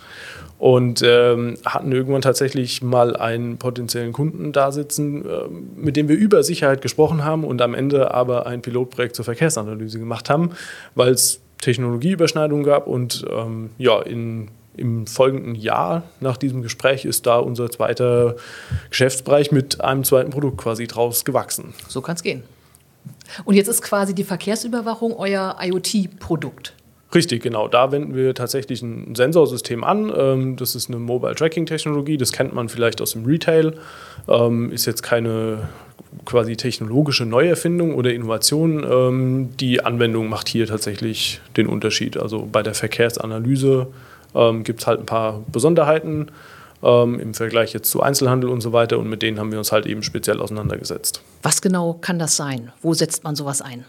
und 0.59 1.03
ähm, 1.05 1.57
hatten 1.65 1.93
irgendwann 1.93 2.23
tatsächlich 2.23 2.83
mal 2.83 3.17
einen 3.17 3.59
potenziellen 3.59 4.13
Kunden 4.13 4.53
da 4.53 4.73
sitzen, 4.73 5.25
ähm, 5.25 5.71
mit 5.77 5.97
dem 5.97 6.09
wir 6.09 6.17
über 6.17 6.43
Sicherheit 6.43 6.81
gesprochen 6.81 7.25
haben 7.25 7.45
und 7.45 7.61
am 7.61 7.75
Ende 7.75 8.15
aber 8.15 8.47
ein 8.47 8.63
Pilotprojekt 8.63 9.17
zur 9.17 9.25
Verkehrsanalyse 9.25 9.99
gemacht 9.99 10.31
haben, 10.31 10.53
weil 10.95 11.13
es 11.13 11.41
Technologieüberschneidungen 11.61 12.65
gab 12.65 12.87
und 12.87 13.25
ähm, 13.31 13.71
ja, 13.79 14.01
in, 14.01 14.49
im 14.77 15.07
folgenden 15.07 15.55
Jahr 15.55 16.03
nach 16.21 16.37
diesem 16.37 16.63
Gespräch 16.63 17.05
ist 17.05 17.27
da 17.27 17.39
unser 17.39 17.71
zweiter 17.71 18.37
Geschäftsbereich 18.91 19.53
mit 19.53 19.81
einem 19.81 20.05
zweiten 20.05 20.31
Produkt 20.31 20.59
quasi 20.59 20.87
draus 20.87 21.25
gewachsen. 21.25 21.75
So 21.89 22.01
kann 22.01 22.17
es 22.17 22.23
gehen. 22.23 22.43
Und 23.45 23.55
jetzt 23.55 23.69
ist 23.69 23.83
quasi 23.83 24.15
die 24.15 24.25
Verkehrsüberwachung 24.25 25.15
euer 25.17 25.57
IoT-Produkt. 25.61 26.75
Richtig, 27.15 27.43
genau. 27.43 27.69
Da 27.69 27.93
wenden 27.93 28.15
wir 28.17 28.35
tatsächlich 28.35 28.83
ein 28.83 29.15
Sensorsystem 29.15 29.85
an. 29.85 30.13
Ähm, 30.17 30.57
Das 30.57 30.75
ist 30.75 30.89
eine 30.89 30.99
Mobile 30.99 31.35
Tracking 31.35 31.65
Technologie. 31.65 32.17
Das 32.17 32.33
kennt 32.33 32.53
man 32.53 32.69
vielleicht 32.69 33.01
aus 33.01 33.13
dem 33.13 33.25
Retail. 33.25 33.75
Ähm, 34.27 34.73
Ist 34.73 34.87
jetzt 34.87 35.03
keine 35.03 35.69
quasi 36.25 36.57
technologische 36.57 37.25
Neuerfindung 37.25 37.95
oder 37.95 38.13
Innovation. 38.13 38.85
Ähm, 38.91 39.51
Die 39.61 39.85
Anwendung 39.85 40.29
macht 40.29 40.49
hier 40.49 40.67
tatsächlich 40.67 41.41
den 41.57 41.69
Unterschied. 41.69 42.17
Also 42.17 42.49
bei 42.51 42.65
der 42.65 42.75
Verkehrsanalyse 42.75 43.87
gibt 44.62 44.81
es 44.81 44.87
halt 44.87 45.01
ein 45.01 45.07
paar 45.07 45.42
Besonderheiten 45.51 46.31
ähm, 46.83 47.18
im 47.18 47.35
Vergleich 47.35 47.73
jetzt 47.73 47.90
zu 47.90 48.03
Einzelhandel 48.03 48.51
und 48.51 48.61
so 48.61 48.73
weiter. 48.73 48.99
Und 48.99 49.09
mit 49.09 49.23
denen 49.23 49.38
haben 49.38 49.51
wir 49.51 49.59
uns 49.59 49.73
halt 49.73 49.87
eben 49.87 50.03
speziell 50.03 50.40
auseinandergesetzt. 50.40 51.23
Was 51.42 51.62
genau 51.62 51.94
kann 52.01 52.18
das 52.18 52.37
sein? 52.37 52.73
Wo 52.83 52.94
setzt 52.94 53.25
man 53.25 53.35
sowas 53.35 53.62
ein? 53.62 53.85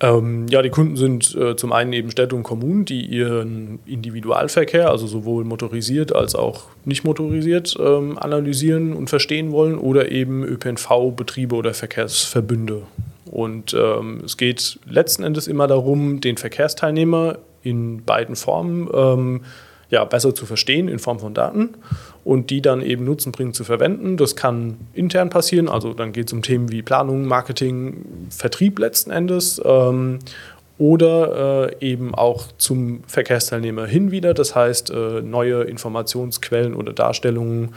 Ähm, 0.00 0.46
ja, 0.48 0.60
die 0.60 0.70
Kunden 0.70 0.96
sind 0.96 1.34
äh, 1.36 1.56
zum 1.56 1.72
einen 1.72 1.92
eben 1.92 2.10
Städte 2.10 2.34
und 2.34 2.42
Kommunen, 2.42 2.84
die 2.84 3.06
ihren 3.06 3.78
Individualverkehr, 3.86 4.90
also 4.90 5.06
sowohl 5.06 5.44
motorisiert 5.44 6.14
als 6.14 6.34
auch 6.34 6.64
nicht 6.84 7.04
motorisiert, 7.04 7.76
ähm, 7.78 8.18
analysieren 8.18 8.92
und 8.92 9.08
verstehen 9.08 9.52
wollen 9.52 9.78
oder 9.78 10.10
eben 10.10 10.42
ÖPNV-Betriebe 10.42 11.54
oder 11.54 11.74
Verkehrsverbünde. 11.74 12.82
Und 13.30 13.74
ähm, 13.74 14.22
es 14.24 14.36
geht 14.36 14.78
letzten 14.86 15.22
Endes 15.22 15.46
immer 15.46 15.68
darum, 15.68 16.20
den 16.20 16.36
Verkehrsteilnehmer 16.36 17.38
in 17.62 18.04
beiden 18.04 18.36
Formen 18.36 18.88
ähm, 18.92 19.40
ja, 19.94 20.04
besser 20.04 20.34
zu 20.34 20.44
verstehen 20.44 20.88
in 20.88 20.98
Form 20.98 21.20
von 21.20 21.34
Daten 21.34 21.70
und 22.24 22.50
die 22.50 22.60
dann 22.60 22.82
eben 22.82 23.04
nutzenbringend 23.04 23.54
zu 23.54 23.62
verwenden. 23.62 24.16
Das 24.16 24.34
kann 24.34 24.76
intern 24.92 25.30
passieren, 25.30 25.68
also 25.68 25.94
dann 25.94 26.12
geht 26.12 26.26
es 26.26 26.32
um 26.32 26.42
Themen 26.42 26.70
wie 26.70 26.82
Planung, 26.82 27.26
Marketing, 27.26 28.04
Vertrieb 28.28 28.78
letzten 28.78 29.10
Endes. 29.10 29.62
Ähm, 29.64 30.18
oder 30.76 31.70
äh, 31.80 31.86
eben 31.88 32.16
auch 32.16 32.46
zum 32.58 33.04
Verkehrsteilnehmer 33.06 33.86
hin 33.86 34.10
wieder, 34.10 34.34
das 34.34 34.56
heißt 34.56 34.90
äh, 34.90 35.22
neue 35.22 35.62
Informationsquellen 35.62 36.74
oder 36.74 36.92
Darstellungen 36.92 37.74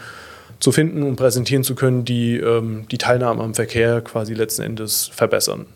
zu 0.59 0.71
finden 0.71 1.03
und 1.03 1.15
präsentieren 1.15 1.63
zu 1.63 1.75
können, 1.75 2.05
die 2.05 2.37
ähm, 2.37 2.87
die 2.89 2.97
Teilnahme 2.97 3.43
am 3.43 3.53
Verkehr 3.53 4.01
quasi 4.01 4.33
letzten 4.33 4.63
Endes 4.63 5.11
verbessern. 5.13 5.67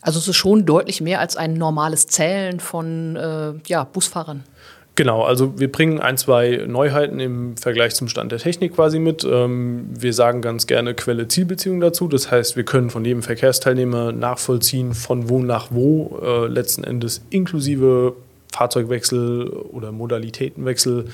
Also 0.00 0.18
es 0.18 0.28
ist 0.28 0.36
schon 0.36 0.64
deutlich 0.64 1.02
mehr 1.02 1.20
als 1.20 1.36
ein 1.36 1.52
normales 1.52 2.06
Zählen 2.06 2.60
von 2.60 3.16
äh, 3.16 3.52
ja, 3.66 3.84
Busfahrern. 3.84 4.44
Genau, 4.98 5.22
also 5.22 5.60
wir 5.60 5.70
bringen 5.70 6.00
ein, 6.00 6.16
zwei 6.16 6.64
Neuheiten 6.66 7.20
im 7.20 7.56
Vergleich 7.56 7.94
zum 7.94 8.08
Stand 8.08 8.32
der 8.32 8.40
Technik 8.40 8.74
quasi 8.74 8.98
mit. 8.98 9.22
Ähm, 9.22 9.86
wir 9.96 10.12
sagen 10.12 10.42
ganz 10.42 10.66
gerne 10.66 10.92
Quelle-Zielbeziehung 10.92 11.78
dazu. 11.78 12.08
Das 12.08 12.32
heißt, 12.32 12.56
wir 12.56 12.64
können 12.64 12.90
von 12.90 13.04
jedem 13.04 13.22
Verkehrsteilnehmer 13.22 14.10
nachvollziehen, 14.10 14.94
von 14.94 15.28
wo 15.28 15.38
nach 15.38 15.68
wo 15.70 16.18
äh, 16.20 16.48
letzten 16.48 16.82
Endes 16.82 17.22
inklusive 17.30 18.16
Fahrzeugwechsel 18.52 19.46
oder 19.70 19.92
Modalitätenwechsel 19.92 21.04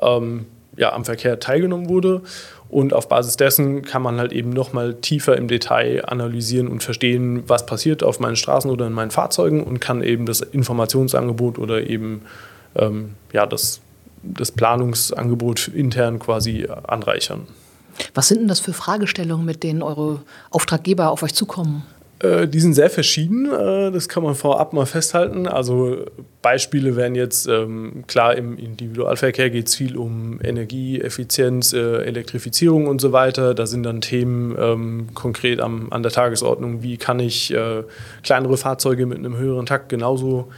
ähm, 0.00 0.46
ja, 0.76 0.92
am 0.92 1.04
Verkehr 1.04 1.40
teilgenommen 1.40 1.88
wurde. 1.88 2.22
Und 2.68 2.94
auf 2.94 3.08
Basis 3.08 3.36
dessen 3.36 3.82
kann 3.82 4.02
man 4.02 4.20
halt 4.20 4.32
eben 4.32 4.50
nochmal 4.50 4.94
tiefer 4.94 5.36
im 5.36 5.48
Detail 5.48 6.04
analysieren 6.06 6.68
und 6.68 6.84
verstehen, 6.84 7.42
was 7.48 7.66
passiert 7.66 8.04
auf 8.04 8.20
meinen 8.20 8.36
Straßen 8.36 8.70
oder 8.70 8.86
in 8.86 8.92
meinen 8.92 9.10
Fahrzeugen 9.10 9.60
und 9.60 9.80
kann 9.80 10.04
eben 10.04 10.24
das 10.24 10.40
Informationsangebot 10.40 11.58
oder 11.58 11.84
eben 11.84 12.22
ähm, 12.76 13.14
ja, 13.32 13.46
das, 13.46 13.80
das 14.22 14.52
Planungsangebot 14.52 15.68
intern 15.68 16.18
quasi 16.18 16.66
anreichern. 16.84 17.46
Was 18.14 18.28
sind 18.28 18.40
denn 18.40 18.48
das 18.48 18.60
für 18.60 18.72
Fragestellungen, 18.72 19.46
mit 19.46 19.62
denen 19.62 19.82
eure 19.82 20.22
Auftraggeber 20.50 21.10
auf 21.10 21.22
euch 21.22 21.34
zukommen? 21.34 21.84
Äh, 22.20 22.48
die 22.48 22.60
sind 22.60 22.74
sehr 22.74 22.90
verschieden, 22.90 23.46
äh, 23.46 23.90
das 23.90 24.08
kann 24.08 24.22
man 24.22 24.34
vorab 24.34 24.72
mal 24.72 24.86
festhalten. 24.86 25.46
Also 25.46 26.04
Beispiele 26.42 26.96
wären 26.96 27.14
jetzt, 27.14 27.46
ähm, 27.46 28.04
klar, 28.06 28.36
im 28.36 28.56
Individualverkehr 28.56 29.50
geht 29.50 29.68
es 29.68 29.74
viel 29.74 29.96
um 29.96 30.40
Energieeffizienz, 30.42 31.72
äh, 31.72 32.04
Elektrifizierung 32.04 32.86
und 32.86 33.00
so 33.00 33.12
weiter. 33.12 33.54
Da 33.54 33.66
sind 33.66 33.82
dann 33.82 34.00
Themen 34.00 34.56
ähm, 34.58 35.08
konkret 35.14 35.60
an 35.60 36.02
der 36.02 36.12
Tagesordnung, 36.12 36.82
wie 36.82 36.96
kann 36.96 37.18
ich 37.20 37.54
kleinere 38.22 38.56
Fahrzeuge 38.56 39.06
mit 39.06 39.18
einem 39.18 39.36
höheren 39.36 39.66
Takt 39.66 39.88
genauso 39.88 40.48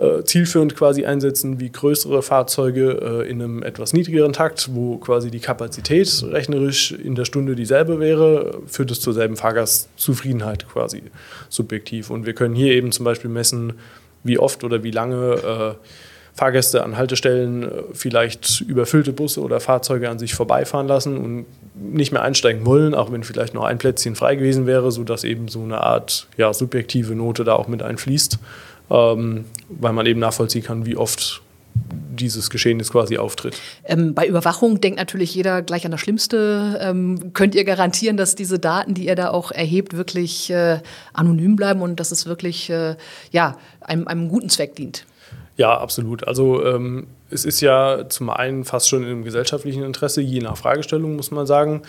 äh, 0.00 0.24
zielführend 0.24 0.74
quasi 0.76 1.04
einsetzen 1.04 1.60
wie 1.60 1.70
größere 1.70 2.22
Fahrzeuge 2.22 3.22
äh, 3.22 3.30
in 3.30 3.42
einem 3.42 3.62
etwas 3.62 3.92
niedrigeren 3.92 4.32
Takt, 4.32 4.70
wo 4.72 4.96
quasi 4.96 5.30
die 5.30 5.40
Kapazität 5.40 6.24
rechnerisch 6.26 6.92
in 6.92 7.14
der 7.14 7.26
Stunde 7.26 7.54
dieselbe 7.54 8.00
wäre, 8.00 8.62
führt 8.66 8.90
es 8.90 9.00
zur 9.00 9.12
selben 9.12 9.36
Fahrgastzufriedenheit 9.36 10.66
quasi 10.68 11.02
subjektiv. 11.50 12.08
Und 12.08 12.24
wir 12.24 12.32
können 12.32 12.54
hier 12.54 12.72
eben 12.72 12.92
zum 12.92 13.04
Beispiel 13.04 13.30
messen, 13.30 13.74
wie 14.24 14.38
oft 14.38 14.64
oder 14.64 14.82
wie 14.82 14.90
lange 14.90 15.34
äh, 15.34 15.86
Fahrgäste 16.32 16.82
an 16.82 16.96
Haltestellen 16.96 17.64
äh, 17.64 17.82
vielleicht 17.92 18.62
überfüllte 18.62 19.12
Busse 19.12 19.42
oder 19.42 19.60
Fahrzeuge 19.60 20.08
an 20.08 20.18
sich 20.18 20.32
vorbeifahren 20.32 20.88
lassen 20.88 21.18
und 21.18 21.46
nicht 21.74 22.12
mehr 22.12 22.22
einsteigen 22.22 22.64
wollen, 22.64 22.94
auch 22.94 23.12
wenn 23.12 23.22
vielleicht 23.22 23.52
noch 23.52 23.64
ein 23.64 23.76
Plätzchen 23.76 24.16
frei 24.16 24.36
gewesen 24.36 24.66
wäre, 24.66 24.90
sodass 24.92 25.24
eben 25.24 25.48
so 25.48 25.62
eine 25.62 25.82
Art 25.82 26.26
ja, 26.38 26.54
subjektive 26.54 27.14
Note 27.14 27.44
da 27.44 27.54
auch 27.54 27.68
mit 27.68 27.82
einfließt, 27.82 28.38
ähm, 28.90 29.44
weil 29.68 29.92
man 29.92 30.06
eben 30.06 30.20
nachvollziehen 30.20 30.62
kann, 30.62 30.86
wie 30.86 30.96
oft 30.96 31.42
dieses 31.92 32.50
Geschehnis 32.50 32.90
quasi 32.90 33.18
auftritt. 33.18 33.56
Ähm, 33.84 34.14
bei 34.14 34.26
Überwachung 34.26 34.80
denkt 34.80 34.98
natürlich 34.98 35.34
jeder 35.34 35.62
gleich 35.62 35.84
an 35.84 35.90
das 35.90 36.00
Schlimmste. 36.00 36.78
Ähm, 36.82 37.32
könnt 37.32 37.54
ihr 37.54 37.64
garantieren, 37.64 38.16
dass 38.16 38.34
diese 38.34 38.58
Daten, 38.58 38.94
die 38.94 39.06
ihr 39.06 39.14
da 39.14 39.30
auch 39.30 39.50
erhebt, 39.52 39.96
wirklich 39.96 40.50
äh, 40.50 40.80
anonym 41.12 41.56
bleiben 41.56 41.80
und 41.80 42.00
dass 42.00 42.12
es 42.12 42.26
wirklich 42.26 42.68
äh, 42.70 42.96
ja, 43.30 43.56
einem, 43.80 44.08
einem 44.08 44.28
guten 44.28 44.50
Zweck 44.50 44.74
dient? 44.76 45.06
Ja, 45.60 45.76
absolut. 45.76 46.26
Also 46.26 46.64
ähm, 46.64 47.06
es 47.28 47.44
ist 47.44 47.60
ja 47.60 48.08
zum 48.08 48.30
einen 48.30 48.64
fast 48.64 48.88
schon 48.88 49.06
im 49.06 49.24
gesellschaftlichen 49.24 49.84
Interesse, 49.84 50.22
je 50.22 50.40
nach 50.40 50.56
Fragestellung, 50.56 51.16
muss 51.16 51.32
man 51.32 51.46
sagen. 51.46 51.82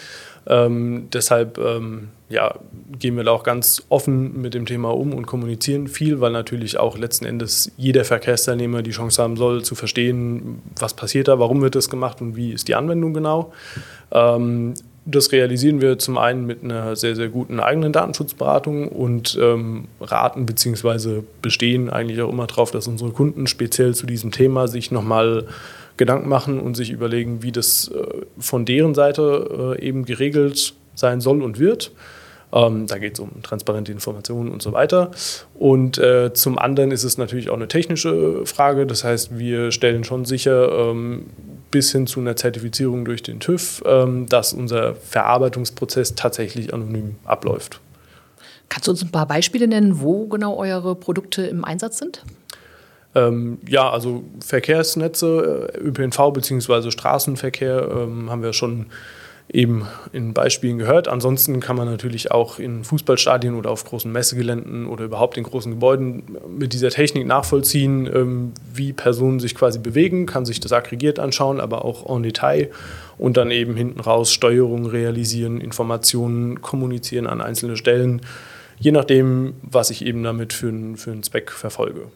Ähm, 0.46 1.08
deshalb 1.14 1.58
ähm, 1.58 2.10
ja, 2.28 2.56
gehen 3.00 3.16
wir 3.16 3.24
da 3.24 3.32
auch 3.32 3.44
ganz 3.44 3.84
offen 3.88 4.42
mit 4.42 4.56
dem 4.56 4.66
Thema 4.66 4.94
um 4.94 5.14
und 5.14 5.26
kommunizieren 5.26 5.88
viel, 5.88 6.20
weil 6.20 6.34
natürlich 6.34 6.80
auch 6.80 6.98
letzten 6.98 7.24
Endes 7.24 7.72
jeder 7.78 8.04
Verkehrsteilnehmer 8.04 8.82
die 8.82 8.92
Chance 8.92 9.24
haben 9.24 9.38
soll, 9.38 9.64
zu 9.64 9.76
verstehen, 9.76 10.62
was 10.78 10.94
passiert 10.94 11.30
da, 11.30 11.40
warum 11.40 11.62
wird 11.62 11.76
das 11.76 11.90
gemacht 11.90 12.20
und 12.20 12.36
wie 12.36 12.52
ist 12.52 12.68
die 12.68 12.76
Anwendung 12.76 13.14
genau. 13.14 13.54
Das 15.06 15.32
realisieren 15.32 15.82
wir 15.82 15.98
zum 15.98 16.20
einen 16.20 16.46
mit 16.46 16.64
einer 16.64 16.96
sehr, 16.96 17.16
sehr 17.16 17.30
guten 17.30 17.60
eigenen 17.60 17.92
Datenschutzberatung 17.92 18.88
und 18.88 19.38
ähm, 19.42 19.88
raten 20.00 20.46
bzw. 20.46 21.24
bestehen 21.42 21.90
eigentlich 21.90 22.22
auch 22.22 22.30
immer 22.30 22.46
darauf, 22.46 22.70
dass 22.70 22.88
unsere 22.88 23.10
Kunden 23.10 23.48
speziell 23.48 23.96
zu 23.96 24.06
diesem 24.06 24.32
Thema 24.32 24.68
sich 24.68 24.92
nochmal 24.92 25.48
Gedanken 25.98 26.30
machen 26.30 26.60
und 26.60 26.76
sich 26.76 26.92
überlegen, 26.92 27.42
wie 27.42 27.52
das 27.52 27.88
äh, 27.88 28.26
von 28.38 28.66
deren 28.66 28.94
Seite 28.94 29.76
äh, 29.80 29.84
eben 29.84 30.06
geregelt 30.06 30.76
sein 30.94 31.20
soll 31.20 31.42
und 31.42 31.58
wird. 31.58 31.92
Ähm, 32.54 32.88
da 32.88 32.98
geht 32.98 33.14
es 33.14 33.20
um 33.20 33.42
transparente 33.44 33.92
Informationen 33.92 34.52
und 34.52 34.62
so 34.62 34.74
weiter. 34.74 35.12
Und 35.56 35.98
äh, 35.98 36.34
zum 36.34 36.60
anderen 36.60 36.92
ist 36.92 37.04
es 37.04 37.18
natürlich 37.18 37.50
auch 37.50 37.56
eine 37.56 37.68
technische 37.68 38.46
Frage. 38.46 38.86
Das 38.86 39.04
heißt, 39.04 39.38
wir 39.38 39.72
stellen 39.72 40.04
schon 40.04 40.26
sicher, 40.26 40.72
ähm, 40.72 41.28
bis 41.72 41.92
hin 41.92 42.06
zu 42.06 42.20
einer 42.20 42.36
Zertifizierung 42.36 43.06
durch 43.06 43.24
den 43.24 43.40
TÜV, 43.40 43.82
ähm, 43.86 44.28
dass 44.28 44.54
unser 44.54 44.96
Verarbeitungsprozess 44.96 46.16
tatsächlich 46.16 46.74
anonym 46.74 47.16
abläuft. 47.26 47.80
Kannst 48.70 48.88
du 48.88 48.92
uns 48.92 49.02
ein 49.02 49.12
paar 49.12 49.28
Beispiele 49.28 49.68
nennen, 49.68 50.00
wo 50.02 50.28
genau 50.28 50.56
eure 50.58 50.96
Produkte 50.96 51.44
im 51.44 51.66
Einsatz 51.66 51.98
sind? 51.98 52.24
Ähm, 53.16 53.60
ja, 53.68 53.90
also 53.90 54.24
Verkehrsnetze, 54.40 55.72
äh, 55.74 55.78
ÖPNV 55.80 56.32
bzw. 56.32 56.92
Straßenverkehr 56.92 57.90
ähm, 57.92 58.30
haben 58.30 58.42
wir 58.42 58.54
schon 58.54 58.86
eben 59.54 59.88
in 60.14 60.34
Beispielen 60.34 60.78
gehört. 60.78 61.08
Ansonsten 61.08 61.60
kann 61.60 61.76
man 61.76 61.88
natürlich 61.88 62.32
auch 62.32 62.58
in 62.58 62.84
Fußballstadien 62.84 63.56
oder 63.56 63.70
auf 63.70 63.84
großen 63.84 64.12
Messegeländen 64.12 64.88
oder 64.88 65.06
überhaupt 65.06 65.38
in 65.38 65.44
großen 65.44 65.74
Gebäuden 65.74 66.38
mit 66.48 66.74
dieser 66.74 66.90
Technik 66.90 67.28
nachvollziehen, 67.28 68.10
ähm, 68.14 68.54
wie 68.74 68.94
Personen 68.94 69.40
sich 69.40 69.56
quasi 69.56 69.80
bewegen, 69.80 70.26
kann 70.26 70.46
sich 70.46 70.60
das 70.60 70.72
aggregiert 70.72 71.20
anschauen, 71.20 71.60
aber 71.60 71.84
auch 71.84 72.14
en 72.16 72.24
Detail 72.24 72.72
und 73.18 73.38
dann 73.38 73.52
eben 73.52 73.76
hinten 73.76 74.00
raus 74.00 74.32
Steuerung 74.32 74.86
realisieren, 74.86 75.60
Informationen 75.60 76.62
kommunizieren 76.62 77.28
an 77.28 77.42
einzelne 77.42 77.76
Stellen, 77.76 78.22
je 78.80 78.92
nachdem, 78.92 79.54
was 79.62 79.90
ich 79.90 80.06
eben 80.06 80.24
damit 80.24 80.54
für 80.54 80.70
einen, 80.70 80.98
für 80.98 81.12
einen 81.12 81.24
Zweck 81.24 81.52
verfolge. 81.52 82.08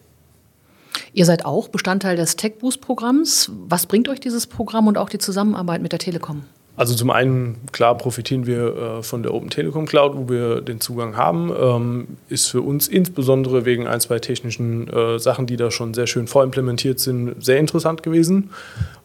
Ihr 1.13 1.25
seid 1.25 1.45
auch 1.45 1.67
Bestandteil 1.67 2.15
des 2.15 2.37
Tech 2.37 2.55
Boost 2.59 2.81
Programms. 2.81 3.51
Was 3.67 3.85
bringt 3.85 4.09
euch 4.09 4.19
dieses 4.19 4.47
Programm 4.47 4.87
und 4.87 4.97
auch 4.97 5.09
die 5.09 5.17
Zusammenarbeit 5.17 5.81
mit 5.81 5.91
der 5.91 5.99
Telekom? 5.99 6.43
Also 6.77 6.93
zum 6.93 7.09
einen, 7.09 7.57
klar, 7.71 7.97
profitieren 7.97 8.45
wir 8.45 8.75
äh, 8.75 9.03
von 9.03 9.23
der 9.23 9.33
Open 9.33 9.49
Telekom 9.49 9.85
Cloud, 9.85 10.15
wo 10.15 10.29
wir 10.29 10.61
den 10.61 10.81
Zugang 10.81 11.15
haben. 11.15 11.51
Ähm, 11.57 12.07
ist 12.27 12.47
für 12.47 12.61
uns 12.61 12.87
insbesondere 12.87 13.63
wegen 13.63 13.87
ein, 13.87 14.01
zwei 14.01 14.19
technischen 14.19 14.89
äh, 14.89 15.17
Sachen, 15.17 15.45
die 15.45 15.55
da 15.55 15.71
schon 15.71 15.93
sehr 15.93 16.07
schön 16.07 16.27
vorimplementiert 16.27 16.99
sind, 16.99 17.43
sehr 17.43 17.59
interessant 17.59 18.03
gewesen. 18.03 18.49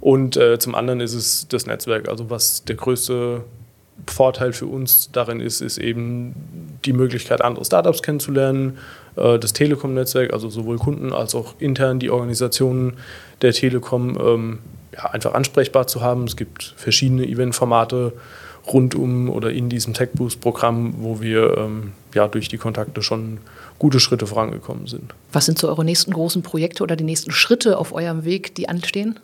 Und 0.01 0.37
äh, 0.37 0.59
zum 0.59 0.75
anderen 0.75 1.01
ist 1.01 1.15
es 1.15 1.47
das 1.49 1.67
Netzwerk. 1.67 2.09
Also 2.09 2.29
was 2.29 2.65
der 2.65 2.75
größte 2.75 3.45
Vorteil 4.07 4.53
für 4.53 4.67
uns 4.67 5.11
darin 5.13 5.41
ist, 5.41 5.61
ist 5.61 5.79
eben 5.79 6.35
die 6.85 6.93
Möglichkeit, 6.93 7.43
andere 7.43 7.65
Startups 7.65 8.03
kennenzulernen, 8.03 8.79
äh, 9.17 9.39
das 9.39 9.53
Telekom-Netzwerk, 9.53 10.33
also 10.33 10.49
sowohl 10.49 10.79
Kunden 10.79 11.13
als 11.13 11.37
auch 11.37 11.55
intern 11.61 12.01
die 12.01 12.11
Organisationen 12.11 12.95
der 13.43 13.53
Telekom. 13.53 14.19
Ähm, 14.21 14.59
ja, 14.95 15.11
einfach 15.11 15.35
ansprechbar 15.35 15.87
zu 15.87 16.01
haben. 16.01 16.25
Es 16.25 16.37
gibt 16.37 16.75
verschiedene 16.77 17.27
Eventformate 17.27 18.13
rund 18.67 18.95
um 18.95 19.31
oder 19.31 19.51
in 19.51 19.69
diesem 19.69 19.95
TechBoost-Programm, 19.95 20.95
wo 20.99 21.21
wir 21.21 21.57
ähm, 21.57 21.93
ja, 22.15 22.29
durch 22.29 22.49
die 22.49 22.59
Kontakte 22.59 23.03
schon 23.03 23.39
gute 23.79 24.01
Schritte 24.01 24.27
vorangekommen 24.27 24.87
sind. 24.87 25.15
Was 25.33 25.47
sind 25.47 25.59
so 25.59 25.69
eure 25.69 25.85
nächsten 25.85 26.13
großen 26.13 26.43
Projekte 26.43 26.83
oder 26.83 26.97
die 26.97 27.05
nächsten 27.05 27.31
Schritte 27.31 27.79
auf 27.79 27.93
eurem 27.93 28.25
Weg, 28.25 28.55
die 28.55 28.69
anstehen? 28.69 29.19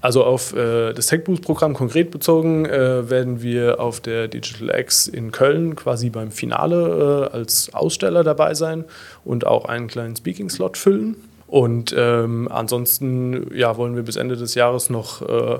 Also 0.00 0.22
auf 0.22 0.54
äh, 0.54 0.92
das 0.92 1.06
TechBoost-Programm 1.06 1.74
konkret 1.74 2.12
bezogen 2.12 2.66
äh, 2.66 3.10
werden 3.10 3.42
wir 3.42 3.80
auf 3.80 4.00
der 4.00 4.28
Digital 4.28 4.78
X 4.78 5.08
in 5.08 5.32
Köln 5.32 5.74
quasi 5.74 6.08
beim 6.08 6.30
Finale 6.30 7.30
äh, 7.32 7.36
als 7.36 7.74
Aussteller 7.74 8.22
dabei 8.22 8.54
sein 8.54 8.84
und 9.24 9.44
auch 9.44 9.64
einen 9.64 9.88
kleinen 9.88 10.14
Speaking-Slot 10.14 10.76
füllen. 10.76 11.16
Und 11.48 11.94
ähm, 11.96 12.46
ansonsten 12.50 13.50
ja, 13.54 13.76
wollen 13.76 13.96
wir 13.96 14.02
bis 14.02 14.16
Ende 14.16 14.36
des 14.36 14.54
Jahres 14.54 14.90
noch 14.90 15.22
äh, 15.22 15.58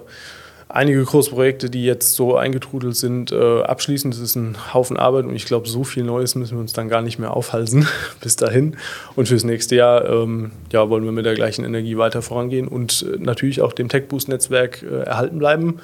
einige 0.69 1.03
Großprojekte, 1.03 1.71
die 1.71 1.85
jetzt 1.85 2.15
so 2.15 2.37
eingetrudelt 2.37 2.95
sind, 2.95 3.33
äh, 3.33 3.63
abschließen. 3.63 4.11
Das 4.11 4.21
ist 4.21 4.37
ein 4.37 4.75
Haufen 4.75 4.99
Arbeit 4.99 5.25
und 5.25 5.35
ich 5.35 5.47
glaube, 5.47 5.67
so 5.67 5.85
viel 5.85 6.05
Neues 6.05 6.35
müssen 6.35 6.57
wir 6.57 6.61
uns 6.61 6.75
dann 6.75 6.91
gar 6.91 7.01
nicht 7.01 7.19
mehr 7.19 7.35
aufhalsen 7.35 7.89
bis 8.21 8.37
dahin. 8.37 8.77
Und 9.17 9.29
fürs 9.29 9.45
nächste 9.45 9.77
Jahr 9.77 10.07
ähm, 10.09 10.53
ja, 10.71 10.91
wollen 10.91 11.05
wir 11.05 11.13
mit 11.13 11.25
der 11.25 11.35
gleichen 11.35 11.65
Energie 11.65 11.97
weiter 11.97 12.21
vorangehen 12.23 12.69
und 12.69 13.03
äh, 13.03 13.19
natürlich 13.19 13.63
auch 13.63 13.73
dem 13.73 13.89
TechBoost-Netzwerk 13.89 14.83
äh, 14.83 15.05
erhalten 15.05 15.39
bleiben. 15.39 15.81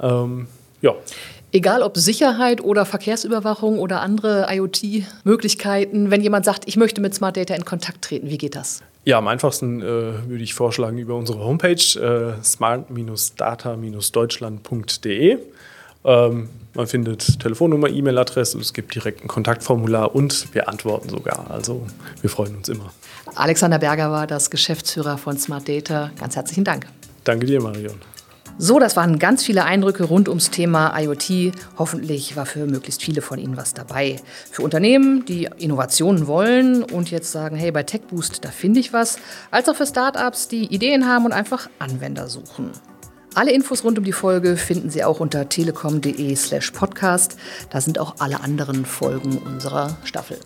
Ähm, 0.00 0.46
ja. 0.80 0.94
Egal 1.54 1.82
ob 1.82 1.98
Sicherheit 1.98 2.64
oder 2.64 2.86
Verkehrsüberwachung 2.86 3.78
oder 3.78 4.00
andere 4.00 4.46
IoT-Möglichkeiten, 4.50 6.10
wenn 6.10 6.22
jemand 6.22 6.46
sagt, 6.46 6.66
ich 6.66 6.78
möchte 6.78 7.02
mit 7.02 7.14
Smart 7.14 7.36
Data 7.36 7.54
in 7.54 7.66
Kontakt 7.66 8.00
treten, 8.02 8.30
wie 8.30 8.38
geht 8.38 8.56
das? 8.56 8.82
Ja, 9.04 9.18
am 9.18 9.28
einfachsten 9.28 9.82
äh, 9.82 9.84
würde 9.84 10.42
ich 10.42 10.54
vorschlagen 10.54 10.96
über 10.96 11.14
unsere 11.14 11.40
Homepage 11.40 11.74
äh, 11.74 12.42
smart-data-deutschland.de. 12.42 15.38
Ähm, 16.04 16.48
man 16.74 16.86
findet 16.86 17.40
Telefonnummer, 17.40 17.90
E-Mail-Adresse, 17.90 18.58
es 18.58 18.72
gibt 18.72 18.94
direkt 18.94 19.22
ein 19.22 19.28
Kontaktformular 19.28 20.14
und 20.14 20.54
wir 20.54 20.70
antworten 20.70 21.10
sogar. 21.10 21.50
Also 21.50 21.86
wir 22.22 22.30
freuen 22.30 22.56
uns 22.56 22.70
immer. 22.70 22.94
Alexander 23.34 23.78
Berger 23.78 24.10
war 24.10 24.26
das 24.26 24.50
Geschäftsführer 24.50 25.18
von 25.18 25.36
Smart 25.36 25.68
Data. 25.68 26.12
Ganz 26.18 26.34
herzlichen 26.34 26.64
Dank. 26.64 26.86
Danke 27.24 27.44
dir, 27.44 27.60
Marion. 27.60 28.00
So, 28.64 28.78
das 28.78 28.94
waren 28.94 29.18
ganz 29.18 29.42
viele 29.42 29.64
Eindrücke 29.64 30.04
rund 30.04 30.28
ums 30.28 30.50
Thema 30.50 30.96
IoT. 30.96 31.50
Hoffentlich 31.78 32.36
war 32.36 32.46
für 32.46 32.64
möglichst 32.66 33.02
viele 33.02 33.20
von 33.20 33.40
Ihnen 33.40 33.56
was 33.56 33.74
dabei. 33.74 34.20
Für 34.52 34.62
Unternehmen, 34.62 35.24
die 35.24 35.48
Innovationen 35.58 36.28
wollen 36.28 36.84
und 36.84 37.10
jetzt 37.10 37.32
sagen, 37.32 37.56
hey, 37.56 37.72
bei 37.72 37.82
TechBoost, 37.82 38.44
da 38.44 38.50
finde 38.50 38.78
ich 38.78 38.92
was, 38.92 39.18
als 39.50 39.68
auch 39.68 39.74
für 39.74 39.84
Startups, 39.84 40.46
die 40.46 40.72
Ideen 40.72 41.08
haben 41.08 41.24
und 41.24 41.32
einfach 41.32 41.68
Anwender 41.80 42.28
suchen. 42.28 42.70
Alle 43.34 43.50
Infos 43.50 43.82
rund 43.82 43.98
um 43.98 44.04
die 44.04 44.12
Folge 44.12 44.56
finden 44.56 44.90
Sie 44.90 45.02
auch 45.02 45.18
unter 45.18 45.48
telekom.de/slash 45.48 46.70
podcast. 46.70 47.36
Da 47.70 47.80
sind 47.80 47.98
auch 47.98 48.14
alle 48.20 48.42
anderen 48.42 48.86
Folgen 48.86 49.38
unserer 49.38 49.96
Staffel. 50.04 50.38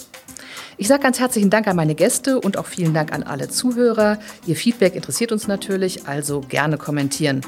Ich 0.79 0.89
sage 0.89 1.03
ganz 1.03 1.21
herzlichen 1.21 1.51
Dank 1.51 1.67
an 1.69 1.77
meine 1.77 1.95
Gäste 1.95 2.41
und 2.41 2.57
auch 2.57 2.67
vielen 2.67 2.95
Dank 2.95 3.13
an 3.13 3.25
alle 3.25 3.51
Zuhörer. 3.51 4.19
Ihr 4.47 4.57
Feedback 4.57 4.95
interessiert 4.95 5.33
uns 5.33 5.47
natürlich, 5.47 6.07
also 6.07 6.41
gerne 6.41 6.79
kommentieren. 6.79 7.43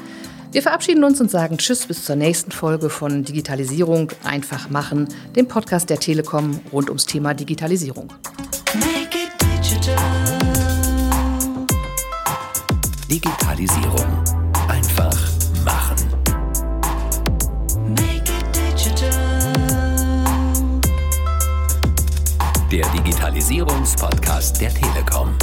Wir 0.51 0.63
verabschieden 0.63 1.03
uns 1.03 1.21
und 1.21 1.29
sagen 1.29 1.59
Tschüss 1.59 1.85
bis 1.85 2.05
zur 2.05 2.15
nächsten 2.15 2.51
Folge 2.51 2.89
von 2.89 3.23
Digitalisierung 3.23 4.11
einfach 4.23 4.71
machen, 4.71 5.07
dem 5.35 5.47
Podcast 5.47 5.91
der 5.91 5.99
Telekom 5.99 6.59
rund 6.73 6.89
ums 6.89 7.05
Thema 7.05 7.35
Digitalisierung. 7.35 8.11
Make 8.73 9.15
it 9.15 9.31
digital. 9.39 9.95
Digitalisierung. 13.11 14.23
Einfach 14.67 15.15
machen. 15.63 15.97
Make 17.89 18.31
it 18.31 18.45
digital. 18.55 19.11
Der 22.71 22.89
Digitalisierungspodcast 22.89 24.59
der 24.59 24.73
Telekom. 24.73 25.37